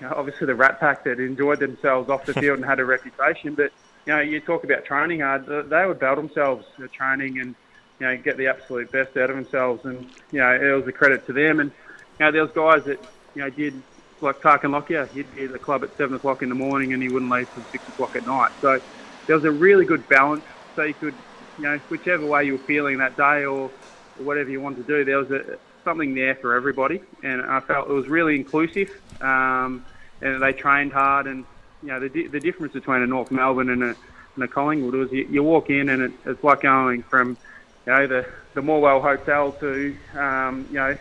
you 0.00 0.06
know, 0.06 0.14
obviously 0.16 0.46
the 0.46 0.54
Rat 0.54 0.78
Pack 0.80 1.04
that 1.04 1.18
enjoyed 1.18 1.60
themselves 1.60 2.08
off 2.08 2.24
the 2.24 2.34
field 2.40 2.58
and 2.58 2.64
had 2.64 2.80
a 2.80 2.84
reputation. 2.84 3.54
But 3.54 3.72
you 4.06 4.12
know, 4.12 4.20
you 4.20 4.40
talk 4.40 4.64
about 4.64 4.84
training 4.84 5.20
hard; 5.20 5.46
they 5.46 5.86
would 5.86 5.98
belt 5.98 6.16
themselves 6.16 6.66
at 6.82 6.92
training 6.92 7.40
and 7.40 7.54
you 7.98 8.06
know 8.06 8.16
get 8.16 8.36
the 8.36 8.46
absolute 8.46 8.90
best 8.90 9.16
out 9.16 9.30
of 9.30 9.36
themselves. 9.36 9.84
And 9.84 10.08
you 10.30 10.40
know, 10.40 10.54
it 10.54 10.76
was 10.76 10.86
a 10.86 10.92
credit 10.92 11.26
to 11.26 11.32
them. 11.32 11.60
And 11.60 11.70
you 12.18 12.26
know, 12.26 12.32
there 12.32 12.42
was 12.42 12.52
guys 12.52 12.84
that 12.84 13.04
you 13.34 13.42
know 13.42 13.50
did 13.50 13.80
like 14.20 14.40
Tarkyn 14.40 14.72
Lockyer. 14.72 15.08
He'd 15.12 15.34
be 15.34 15.44
at 15.44 15.52
the 15.52 15.58
club 15.58 15.84
at 15.84 15.90
seven 15.96 16.14
o'clock 16.14 16.42
in 16.42 16.48
the 16.48 16.54
morning 16.54 16.92
and 16.92 17.02
he 17.02 17.08
wouldn't 17.08 17.30
leave 17.30 17.52
till 17.54 17.64
six 17.72 17.88
o'clock 17.88 18.16
at 18.16 18.24
night. 18.24 18.50
So 18.60 18.80
there 19.26 19.36
was 19.36 19.44
a 19.44 19.50
really 19.50 19.84
good 19.84 20.06
balance. 20.08 20.44
So 20.74 20.82
you 20.84 20.94
could, 20.94 21.18
you 21.56 21.64
know, 21.64 21.78
whichever 21.88 22.24
way 22.26 22.44
you 22.44 22.52
were 22.52 22.64
feeling 22.66 22.98
that 22.98 23.16
day 23.16 23.44
or, 23.44 23.70
whatever 24.18 24.50
you 24.50 24.60
wanted 24.60 24.86
to 24.86 24.98
do, 24.98 25.04
there 25.04 25.18
was 25.18 25.30
a, 25.30 25.58
something 25.84 26.14
there 26.14 26.36
for 26.40 26.54
everybody, 26.54 27.00
and 27.22 27.40
I 27.42 27.60
felt 27.66 27.88
it 27.88 27.92
was 27.92 28.08
really 28.08 28.36
inclusive. 28.36 28.88
Um, 29.20 29.86
and 30.20 30.42
they 30.42 30.52
trained 30.52 30.92
hard, 30.92 31.26
and 31.26 31.44
you 31.82 31.88
know 31.88 32.00
the 32.00 32.28
the 32.28 32.40
difference 32.40 32.72
between 32.72 33.02
a 33.02 33.06
North 33.06 33.30
Melbourne 33.30 33.70
and 33.70 33.82
a, 33.82 33.94
and 34.34 34.44
a 34.44 34.48
Collingwood 34.48 34.94
was 34.94 35.08
you, 35.12 35.26
you 35.30 35.42
walk 35.42 35.70
in 35.70 35.88
and 35.88 36.02
it, 36.02 36.12
it's 36.26 36.42
like 36.42 36.62
going 36.62 37.04
from 37.08 37.38
you 37.86 37.92
know 37.92 38.06
the 38.06 38.26
the 38.54 38.60
Morwell 38.60 39.00
Hotel 39.00 39.52
to 39.60 39.96
um, 40.18 40.66
you 40.68 40.76
know 40.76 40.96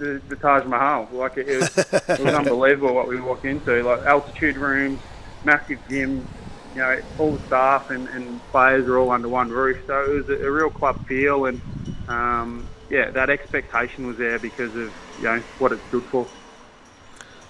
the, 0.00 0.20
the 0.28 0.36
Taj 0.36 0.66
Mahal. 0.66 1.08
Like 1.12 1.36
it, 1.36 1.48
it, 1.48 1.60
was, 1.60 1.78
it 1.78 2.20
was 2.20 2.34
unbelievable 2.34 2.94
what 2.94 3.06
we 3.06 3.20
walked 3.20 3.44
into. 3.44 3.82
Like 3.82 4.00
altitude 4.00 4.56
rooms, 4.56 4.98
massive 5.44 5.78
gym, 5.88 6.26
you 6.74 6.80
know, 6.80 7.00
all 7.18 7.32
the 7.32 7.46
staff 7.46 7.90
and, 7.90 8.08
and 8.08 8.40
players 8.50 8.86
are 8.88 8.98
all 8.98 9.10
under 9.10 9.28
one 9.28 9.50
roof. 9.50 9.78
So 9.86 10.02
it 10.04 10.14
was 10.14 10.28
a, 10.28 10.46
a 10.46 10.50
real 10.50 10.70
club 10.70 11.06
feel, 11.06 11.46
and 11.46 11.60
um, 12.08 12.66
yeah, 12.88 13.10
that 13.10 13.30
expectation 13.30 14.06
was 14.06 14.16
there 14.16 14.38
because 14.38 14.74
of 14.74 14.92
you 15.18 15.24
know 15.24 15.38
what 15.58 15.72
it 15.72 15.78
stood 15.88 16.04
for. 16.04 16.26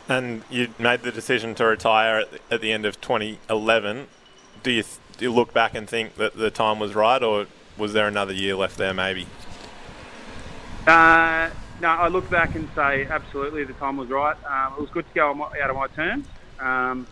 And 0.09 0.43
you 0.51 0.75
made 0.79 1.03
the 1.03 1.13
decision 1.13 1.55
to 1.57 1.65
retire 1.65 2.21
at 2.21 2.31
the, 2.33 2.41
at 2.51 2.61
the 2.61 2.73
end 2.73 2.85
of 2.85 3.01
2011. 3.01 4.09
Do 4.63 4.73
you, 4.73 4.83
do 5.17 5.25
you 5.25 5.33
look 5.33 5.55
back 5.55 5.75
and 5.75 5.89
think 5.89 6.17
that 6.17 6.37
the 6.37 6.51
time 6.51 6.81
was 6.81 6.97
right, 6.97 7.23
or 7.23 7.47
was 7.79 7.93
there 7.93 8.09
another 8.09 8.33
year 8.33 8.57
left 8.57 8.77
there, 8.77 8.93
maybe? 8.93 9.27
Uh, 10.85 11.51
no, 11.81 11.89
I 11.89 12.09
look 12.09 12.31
back 12.31 12.55
and 12.55 12.69
say 12.75 13.07
absolutely 13.11 13.65
the 13.65 13.73
time 13.75 13.97
was 13.97 14.09
right. 14.09 14.37
Um, 14.45 14.75
it 14.75 14.81
was 14.81 14.91
good 14.91 15.07
to 15.07 15.15
go 15.15 15.31
out 15.31 15.71
of 15.71 15.77
my 15.77 15.87
terms. 15.89 16.27
Um, 16.61 17.07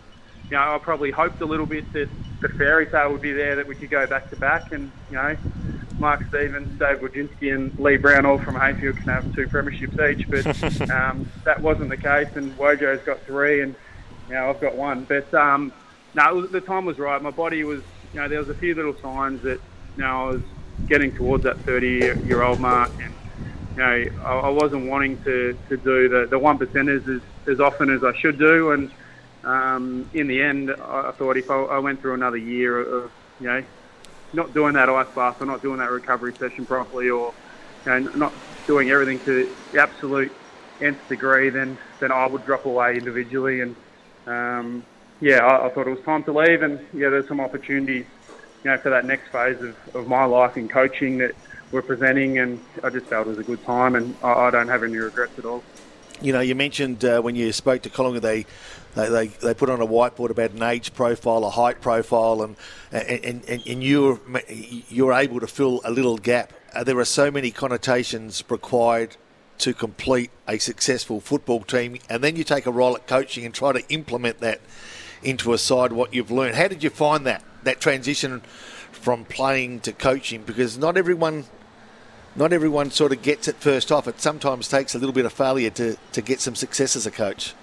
you 0.49 0.57
know, 0.57 0.75
I 0.75 0.77
probably 0.77 1.11
hoped 1.11 1.41
a 1.41 1.45
little 1.45 1.65
bit 1.65 1.91
that 1.93 2.07
the 2.41 2.49
fairy 2.49 2.85
tale 2.87 3.11
would 3.11 3.21
be 3.21 3.33
there 3.33 3.55
that 3.55 3.67
we 3.67 3.75
could 3.75 3.89
go 3.89 4.05
back 4.07 4.29
to 4.29 4.35
back, 4.35 4.71
and 4.71 4.91
you 5.09 5.15
know, 5.15 5.35
Mark 5.99 6.23
Stevens, 6.29 6.79
Dave 6.79 6.99
Wojcinski, 6.99 7.53
and 7.53 7.77
Leigh 7.77 7.97
Brown 7.97 8.25
all 8.25 8.37
from 8.37 8.55
Heyfield 8.55 8.97
can 8.97 9.07
have 9.09 9.33
two 9.33 9.47
premierships 9.47 10.11
each, 10.11 10.29
but 10.29 10.89
um, 10.91 11.27
that 11.45 11.61
wasn't 11.61 11.89
the 11.89 11.97
case, 11.97 12.29
and 12.35 12.55
Wojo's 12.57 13.03
got 13.05 13.23
three, 13.25 13.61
and 13.61 13.75
you 14.27 14.35
know 14.35 14.49
I've 14.49 14.61
got 14.61 14.75
one. 14.75 15.05
But 15.05 15.33
um, 15.33 15.73
no, 16.13 16.45
the 16.45 16.61
time 16.61 16.85
was 16.85 16.97
right. 16.97 17.21
My 17.21 17.31
body 17.31 17.63
was, 17.63 17.81
you 18.13 18.19
know, 18.19 18.27
there 18.27 18.39
was 18.39 18.49
a 18.49 18.55
few 18.55 18.75
little 18.75 18.95
signs 19.01 19.41
that 19.43 19.59
you 19.95 20.03
know 20.03 20.29
I 20.29 20.31
was 20.31 20.41
getting 20.87 21.11
towards 21.11 21.43
that 21.43 21.63
30-year-old 21.65 22.59
mark, 22.59 22.91
and 23.03 23.13
you 23.75 23.81
know 23.81 24.05
I, 24.25 24.49
wasn't 24.49 24.89
wanting 24.89 25.17
to, 25.23 25.57
to 25.69 25.77
do 25.77 26.09
the 26.09 26.27
the 26.29 26.39
one 26.39 26.57
percenters 26.57 27.07
as, 27.07 27.21
as 27.51 27.59
often 27.59 27.89
as 27.89 28.03
I 28.03 28.17
should 28.19 28.39
do, 28.39 28.71
and 28.71 28.91
um, 29.43 30.09
in 30.13 30.27
the 30.27 30.41
end, 30.41 30.71
I, 30.71 31.09
I 31.09 31.11
thought 31.17 31.37
if 31.37 31.49
I, 31.49 31.55
I 31.55 31.79
went 31.79 32.01
through 32.01 32.15
another 32.15 32.37
year 32.37 32.79
of 32.79 33.11
you 33.39 33.47
know 33.47 33.63
not 34.33 34.53
doing 34.53 34.73
that 34.73 34.89
ice 34.89 35.07
bath 35.15 35.37
or 35.39 35.45
not 35.45 35.61
doing 35.61 35.79
that 35.79 35.89
recovery 35.91 36.33
session 36.39 36.65
properly 36.65 37.09
or 37.09 37.33
you 37.85 37.99
know, 37.99 38.11
not 38.15 38.33
doing 38.67 38.89
everything 38.89 39.19
to 39.25 39.55
the 39.71 39.81
absolute 39.81 40.31
nth 40.81 41.07
degree, 41.09 41.49
then 41.49 41.77
then 41.99 42.11
I 42.11 42.27
would 42.27 42.45
drop 42.45 42.65
away 42.65 42.97
individually. 42.97 43.61
And 43.61 43.75
um, 44.27 44.85
yeah, 45.19 45.37
I, 45.37 45.67
I, 45.67 45.69
thought 45.69 45.87
it 45.87 45.95
was 45.95 46.03
time 46.05 46.23
to 46.25 46.31
leave. 46.31 46.61
And 46.61 46.79
yeah, 46.93 47.09
there's 47.09 47.27
some 47.27 47.39
opportunities, 47.39 48.05
you 48.63 48.71
know, 48.71 48.77
for 48.81 48.89
that 48.89 49.05
next 49.05 49.31
phase 49.31 49.57
of, 49.61 49.95
of 49.95 50.07
my 50.07 50.25
life 50.25 50.55
in 50.57 50.69
coaching 50.69 51.17
that 51.19 51.35
we're 51.71 51.81
presenting. 51.81 52.39
And 52.39 52.59
I 52.83 52.89
just 52.89 53.05
felt 53.07 53.27
it 53.27 53.29
was 53.29 53.39
a 53.39 53.43
good 53.43 53.63
time, 53.65 53.95
and 53.95 54.15
I, 54.23 54.31
I 54.31 54.51
don't 54.51 54.67
have 54.67 54.83
any 54.83 54.97
regrets 54.97 55.37
at 55.37 55.45
all. 55.45 55.63
You 56.21 56.33
know, 56.33 56.41
you 56.41 56.53
mentioned 56.53 57.05
uh, 57.05 57.21
when 57.21 57.35
you 57.35 57.51
spoke 57.53 57.81
to 57.83 57.89
Collingwood, 57.89 58.23
they 58.23 58.45
they, 58.95 59.07
they, 59.07 59.27
they 59.27 59.53
put 59.53 59.69
on 59.69 59.81
a 59.81 59.87
whiteboard 59.87 60.31
about 60.31 60.51
an 60.51 60.63
age 60.63 60.93
profile, 60.93 61.45
a 61.45 61.49
height 61.49 61.79
profile, 61.79 62.41
and 62.41 62.55
and, 62.91 63.45
and, 63.47 63.67
and 63.67 63.83
you're 63.83 64.19
you're 64.89 65.13
able 65.13 65.39
to 65.39 65.47
fill 65.47 65.81
a 65.85 65.91
little 65.91 66.17
gap. 66.17 66.51
Uh, 66.73 66.83
there 66.83 66.97
are 66.99 67.05
so 67.05 67.31
many 67.31 67.51
connotations 67.51 68.43
required 68.49 69.15
to 69.59 69.73
complete 69.73 70.31
a 70.47 70.57
successful 70.57 71.19
football 71.21 71.61
team, 71.61 71.97
and 72.09 72.23
then 72.23 72.35
you 72.35 72.43
take 72.43 72.65
a 72.65 72.71
role 72.71 72.95
at 72.95 73.07
coaching 73.07 73.45
and 73.45 73.53
try 73.53 73.71
to 73.71 73.87
implement 73.89 74.39
that 74.39 74.59
into 75.21 75.53
a 75.53 75.57
side 75.57 75.93
what 75.93 76.13
you've 76.13 76.31
learned. 76.31 76.55
How 76.55 76.67
did 76.67 76.83
you 76.83 76.89
find 76.89 77.25
that 77.25 77.43
that 77.63 77.79
transition 77.79 78.41
from 78.91 79.23
playing 79.25 79.81
to 79.81 79.93
coaching? 79.93 80.43
Because 80.43 80.77
not 80.77 80.97
everyone 80.97 81.45
not 82.35 82.53
everyone 82.53 82.91
sort 82.91 83.11
of 83.11 83.21
gets 83.21 83.47
it 83.47 83.55
first 83.55 83.91
off. 83.91 84.07
It 84.07 84.21
sometimes 84.21 84.67
takes 84.67 84.95
a 84.95 84.99
little 84.99 85.13
bit 85.13 85.25
of 85.25 85.33
failure 85.33 85.69
to, 85.71 85.97
to 86.13 86.21
get 86.21 86.39
some 86.39 86.55
success 86.55 86.95
as 86.95 87.05
a 87.05 87.11
coach. 87.11 87.53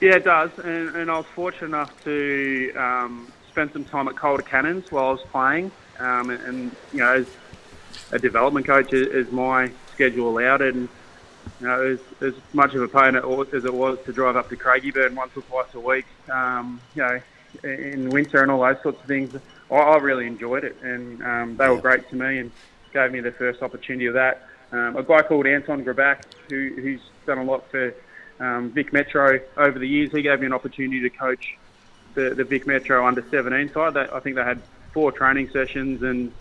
Yeah, 0.00 0.16
it 0.16 0.24
does, 0.24 0.50
and, 0.58 0.96
and 0.96 1.10
I 1.10 1.18
was 1.18 1.26
fortunate 1.26 1.68
enough 1.68 2.04
to 2.04 2.72
um, 2.74 3.32
spent 3.48 3.72
some 3.72 3.84
time 3.84 4.08
at 4.08 4.16
Calder 4.16 4.42
Cannons 4.42 4.90
while 4.90 5.04
I 5.04 5.10
was 5.12 5.22
playing, 5.30 5.70
um, 6.00 6.30
and, 6.30 6.40
and, 6.42 6.76
you 6.92 6.98
know, 6.98 7.12
as 7.12 7.26
a 8.10 8.18
development 8.18 8.66
coach, 8.66 8.92
as 8.92 9.30
my 9.30 9.70
schedule 9.92 10.28
allowed 10.28 10.62
it, 10.62 10.74
and 10.74 10.88
you 11.60 11.66
know, 11.66 11.82
as, 11.82 12.00
as 12.20 12.34
much 12.52 12.74
of 12.74 12.82
a 12.82 12.88
pain 12.88 13.16
as 13.16 13.64
it 13.64 13.74
was 13.74 13.98
to 14.04 14.12
drive 14.12 14.36
up 14.36 14.48
to 14.48 14.56
Craigieburn 14.56 15.14
once 15.14 15.36
or 15.36 15.42
twice 15.42 15.72
a 15.74 15.80
week, 15.80 16.06
um, 16.30 16.80
you 16.94 17.02
know, 17.02 17.20
in 17.62 18.10
winter 18.10 18.42
and 18.42 18.50
all 18.50 18.60
those 18.60 18.82
sorts 18.82 19.00
of 19.00 19.06
things, 19.06 19.34
I, 19.70 19.74
I 19.74 19.96
really 19.98 20.26
enjoyed 20.26 20.64
it, 20.64 20.76
and 20.82 21.22
um, 21.22 21.56
they 21.56 21.68
were 21.68 21.80
great 21.80 22.08
to 22.10 22.16
me. 22.16 22.38
And 22.38 22.50
gave 22.92 23.12
me 23.12 23.20
the 23.20 23.32
first 23.32 23.62
opportunity 23.62 24.06
of 24.06 24.14
that. 24.14 24.46
Um, 24.72 24.96
a 24.96 25.02
guy 25.02 25.22
called 25.22 25.46
Anton 25.46 25.84
Grabak, 25.84 26.20
who, 26.48 26.70
who's 26.76 27.00
done 27.26 27.38
a 27.38 27.44
lot 27.44 27.70
for 27.70 27.94
um, 28.40 28.70
Vic 28.70 28.92
Metro 28.92 29.38
over 29.56 29.78
the 29.78 29.86
years, 29.86 30.10
he 30.12 30.22
gave 30.22 30.40
me 30.40 30.46
an 30.46 30.52
opportunity 30.52 31.00
to 31.00 31.10
coach 31.10 31.44
the, 32.14 32.34
the 32.36 32.44
Vic 32.44 32.66
Metro 32.66 33.06
under 33.06 33.24
17 33.30 33.72
side. 33.72 33.96
I 33.96 34.20
think 34.20 34.36
they 34.36 34.42
had 34.42 34.62
four 34.92 35.12
training 35.12 35.50
sessions 35.52 36.02
and 36.02 36.32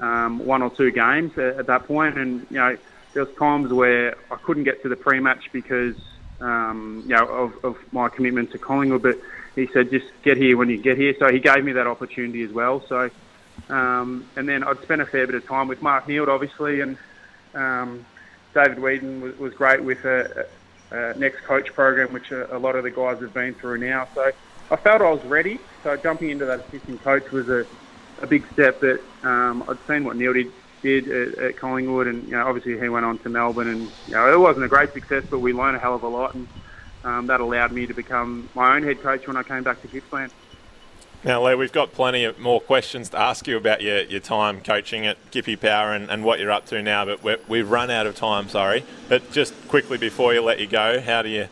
um, 0.00 0.38
one 0.38 0.62
or 0.62 0.70
two 0.70 0.90
games 0.90 1.32
at, 1.36 1.58
at 1.58 1.66
that 1.66 1.86
point. 1.86 2.14
point, 2.14 2.18
and 2.18 2.46
you 2.50 2.56
know 2.56 2.76
there 3.12 3.24
was 3.24 3.34
times 3.36 3.72
where 3.72 4.16
I 4.30 4.36
couldn't 4.36 4.64
get 4.64 4.82
to 4.82 4.88
the 4.88 4.96
pre-match 4.96 5.50
because 5.52 5.96
um, 6.40 7.02
you 7.06 7.14
know 7.14 7.26
of, 7.26 7.64
of 7.64 7.76
my 7.92 8.08
commitment 8.08 8.50
to 8.52 8.58
Collingwood, 8.58 9.02
but 9.02 9.18
he 9.54 9.68
said 9.72 9.90
just 9.90 10.06
get 10.22 10.36
here 10.36 10.56
when 10.56 10.68
you 10.70 10.78
get 10.78 10.96
here. 10.96 11.14
So 11.18 11.30
he 11.30 11.38
gave 11.38 11.64
me 11.64 11.72
that 11.72 11.86
opportunity 11.86 12.42
as 12.42 12.52
well. 12.52 12.82
So 12.88 13.10
um, 13.68 14.28
and 14.36 14.48
then 14.48 14.64
I'd 14.64 14.82
spent 14.82 15.00
a 15.00 15.06
fair 15.06 15.26
bit 15.26 15.36
of 15.36 15.46
time 15.46 15.68
with 15.68 15.82
Mark 15.82 16.08
Neeld, 16.08 16.28
obviously, 16.28 16.80
and 16.80 16.96
um, 17.54 18.06
David 18.54 18.78
Wheadon 18.78 19.20
was, 19.20 19.36
was 19.38 19.54
great 19.54 19.82
with 19.82 20.04
a, 20.04 20.46
a, 20.90 21.18
next 21.18 21.44
coach 21.44 21.72
program, 21.74 22.12
which 22.12 22.30
a, 22.30 22.56
a 22.56 22.58
lot 22.58 22.76
of 22.76 22.84
the 22.84 22.90
guys 22.90 23.20
have 23.20 23.34
been 23.34 23.54
through 23.54 23.78
now. 23.78 24.08
So 24.14 24.32
I 24.70 24.76
felt 24.76 25.02
I 25.02 25.10
was 25.10 25.24
ready. 25.24 25.58
So 25.82 25.96
jumping 25.96 26.30
into 26.30 26.46
that 26.46 26.66
assistant 26.66 27.02
coach 27.02 27.30
was 27.30 27.48
a, 27.48 27.66
big 28.28 28.46
step 28.52 28.78
that 28.80 29.00
um, 29.22 29.64
I'd 29.66 29.78
seen 29.88 30.04
what 30.04 30.14
Neeld 30.14 30.34
did, 30.34 30.52
did 30.82 31.08
at, 31.10 31.38
at, 31.42 31.58
Collingwood, 31.58 32.06
and 32.06 32.22
you 32.24 32.32
know, 32.32 32.46
obviously 32.46 32.78
he 32.78 32.88
went 32.90 33.06
on 33.06 33.18
to 33.20 33.30
Melbourne, 33.30 33.68
and 33.68 33.90
you 34.06 34.14
know, 34.14 34.30
it 34.30 34.38
wasn't 34.38 34.64
a 34.64 34.68
great 34.68 34.92
success, 34.92 35.24
but 35.30 35.38
we 35.38 35.54
learned 35.54 35.78
a 35.78 35.80
hell 35.80 35.94
of 35.94 36.02
a 36.02 36.08
lot, 36.08 36.34
and 36.34 36.46
um, 37.02 37.26
that 37.28 37.40
allowed 37.40 37.72
me 37.72 37.86
to 37.86 37.94
become 37.94 38.50
my 38.54 38.76
own 38.76 38.82
head 38.82 39.02
coach 39.02 39.26
when 39.26 39.38
I 39.38 39.42
came 39.42 39.62
back 39.62 39.80
to 39.80 39.88
Gippsland. 39.88 40.30
Now, 41.22 41.44
Leigh, 41.44 41.54
we've 41.54 41.72
got 41.72 41.92
plenty 41.92 42.24
of 42.24 42.38
more 42.38 42.60
questions 42.60 43.10
to 43.10 43.20
ask 43.20 43.46
you 43.46 43.56
about 43.56 43.82
your, 43.82 44.02
your 44.02 44.20
time 44.20 44.62
coaching 44.62 45.06
at 45.06 45.18
Gippy 45.30 45.54
Power 45.54 45.92
and, 45.92 46.10
and 46.10 46.24
what 46.24 46.40
you're 46.40 46.50
up 46.50 46.64
to 46.66 46.82
now, 46.82 47.04
but 47.04 47.46
we've 47.48 47.70
run 47.70 47.90
out 47.90 48.06
of 48.06 48.14
time, 48.14 48.48
sorry. 48.48 48.84
But 49.08 49.30
just 49.30 49.54
quickly 49.68 49.98
before 49.98 50.32
you 50.32 50.42
let 50.42 50.60
you 50.60 50.66
go, 50.66 51.00
how 51.00 51.20
do 51.20 51.28
you 51.28 51.48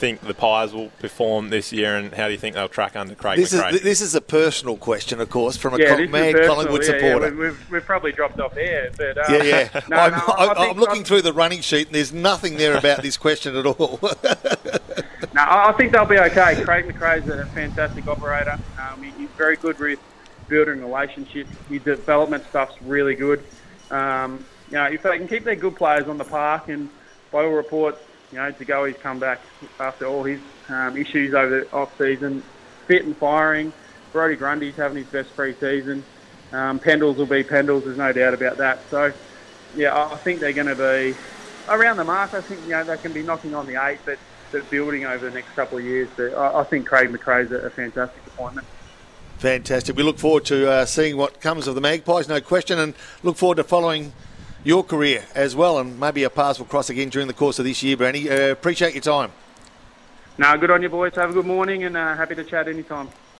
think 0.00 0.22
the 0.22 0.32
Pies 0.32 0.72
will 0.72 0.88
perform 0.98 1.50
this 1.50 1.70
year, 1.72 1.94
and 1.96 2.14
how 2.14 2.26
do 2.26 2.32
you 2.32 2.38
think 2.38 2.54
they'll 2.54 2.68
track 2.68 2.96
under 2.96 3.14
Craig 3.14 3.36
this 3.36 3.52
McRae? 3.52 3.74
Is, 3.74 3.82
this 3.82 4.00
is 4.00 4.14
a 4.14 4.22
personal 4.22 4.78
question, 4.78 5.20
of 5.20 5.28
course, 5.28 5.58
from 5.58 5.74
a 5.74 5.78
yeah, 5.78 5.96
co- 5.96 6.08
mad 6.08 6.34
Collingwood 6.46 6.82
yeah, 6.82 6.86
supporter. 6.86 7.28
Yeah, 7.28 7.40
we've, 7.40 7.70
we've, 7.70 7.84
probably 7.84 8.12
dropped 8.12 8.40
off 8.40 8.54
here. 8.54 8.90
But, 8.96 9.18
um, 9.18 9.34
yeah, 9.34 9.42
yeah. 9.42 9.80
no, 9.88 9.96
I'm, 9.98 10.12
no, 10.12 10.34
I'm, 10.38 10.70
I'm 10.70 10.76
looking 10.78 11.04
through 11.04 11.22
the 11.22 11.34
running 11.34 11.60
sheet, 11.60 11.88
and 11.88 11.94
there's 11.94 12.14
nothing 12.14 12.56
there 12.56 12.76
about 12.78 13.02
this 13.02 13.18
question 13.18 13.54
at 13.54 13.66
all. 13.66 14.00
no, 15.44 15.68
I 15.68 15.72
think 15.72 15.92
they'll 15.92 16.04
be 16.04 16.18
okay. 16.18 16.62
Craig 16.62 16.86
McRae's 16.86 17.28
a 17.28 17.46
fantastic 17.46 18.08
operator. 18.08 18.58
Um, 18.78 19.02
he's 19.02 19.28
very 19.36 19.56
good 19.56 19.78
with 19.78 19.98
building 20.48 20.80
relationships. 20.80 21.50
His 21.68 21.82
development 21.82 22.44
stuff's 22.48 22.80
really 22.82 23.14
good. 23.14 23.44
Um, 23.90 24.44
you 24.68 24.74
know, 24.74 24.84
if 24.84 25.02
they 25.02 25.16
can 25.18 25.28
keep 25.28 25.44
their 25.44 25.56
good 25.56 25.76
players 25.76 26.06
on 26.08 26.18
the 26.18 26.24
park, 26.24 26.68
and 26.68 26.88
by 27.32 27.44
all 27.44 27.50
reports, 27.50 28.00
you 28.32 28.38
know, 28.38 28.50
to 28.50 28.64
go, 28.64 28.84
he's 28.84 28.96
come 28.96 29.18
back 29.18 29.40
after 29.78 30.06
all 30.06 30.24
his 30.24 30.40
um, 30.68 30.96
issues 30.96 31.34
over 31.34 31.60
the 31.60 31.72
off 31.72 31.96
season, 31.98 32.42
fit 32.86 33.04
and 33.04 33.16
firing. 33.16 33.72
Brodie 34.12 34.36
Grundy's 34.36 34.76
having 34.76 34.98
his 34.98 35.06
best 35.06 35.34
pre-season. 35.34 36.04
Um, 36.52 36.80
Pendles 36.80 37.16
will 37.16 37.26
be 37.26 37.44
Pendles, 37.44 37.84
there's 37.84 37.98
no 37.98 38.12
doubt 38.12 38.34
about 38.34 38.56
that. 38.58 38.82
So, 38.90 39.12
yeah, 39.76 39.96
I 39.96 40.16
think 40.16 40.40
they're 40.40 40.52
going 40.52 40.66
to 40.66 40.74
be 40.74 41.16
around 41.68 41.96
the 41.96 42.04
mark. 42.04 42.34
I 42.34 42.40
think 42.40 42.62
you 42.62 42.70
know 42.70 42.84
they 42.84 42.96
can 42.96 43.12
be 43.12 43.22
knocking 43.22 43.54
on 43.54 43.66
the 43.66 43.76
eight, 43.84 43.98
but, 44.04 44.18
but 44.52 44.68
building 44.70 45.04
over 45.04 45.28
the 45.28 45.34
next 45.34 45.50
couple 45.54 45.78
of 45.78 45.84
years. 45.84 46.08
But 46.16 46.34
I, 46.34 46.60
I 46.60 46.64
think 46.64 46.86
Craig 46.86 47.10
McRae's 47.10 47.52
a, 47.52 47.56
a 47.56 47.70
fantastic 47.70 48.26
appointment. 48.26 48.66
Fantastic. 49.38 49.96
We 49.96 50.02
look 50.02 50.18
forward 50.18 50.44
to 50.46 50.70
uh, 50.70 50.84
seeing 50.84 51.16
what 51.16 51.40
comes 51.40 51.66
of 51.66 51.74
the 51.74 51.80
Magpies, 51.80 52.28
no 52.28 52.40
question, 52.40 52.78
and 52.78 52.94
look 53.22 53.36
forward 53.36 53.56
to 53.56 53.64
following 53.64 54.12
your 54.64 54.84
career 54.84 55.24
as 55.34 55.56
well, 55.56 55.78
and 55.78 55.98
maybe 55.98 56.24
our 56.24 56.30
paths 56.30 56.58
will 56.58 56.66
cross 56.66 56.90
again 56.90 57.08
during 57.08 57.26
the 57.26 57.32
course 57.32 57.58
of 57.58 57.64
this 57.64 57.82
year, 57.82 57.96
Brandy. 57.96 58.28
Uh, 58.28 58.50
appreciate 58.50 58.92
your 58.92 59.02
time. 59.02 59.32
No, 60.36 60.56
good 60.58 60.70
on 60.70 60.82
you, 60.82 60.88
boys. 60.88 61.14
Have 61.14 61.30
a 61.30 61.32
good 61.32 61.46
morning, 61.46 61.84
and 61.84 61.96
uh, 61.96 62.16
happy 62.16 62.34
to 62.34 62.44
chat 62.44 62.68
anytime. 62.68 63.08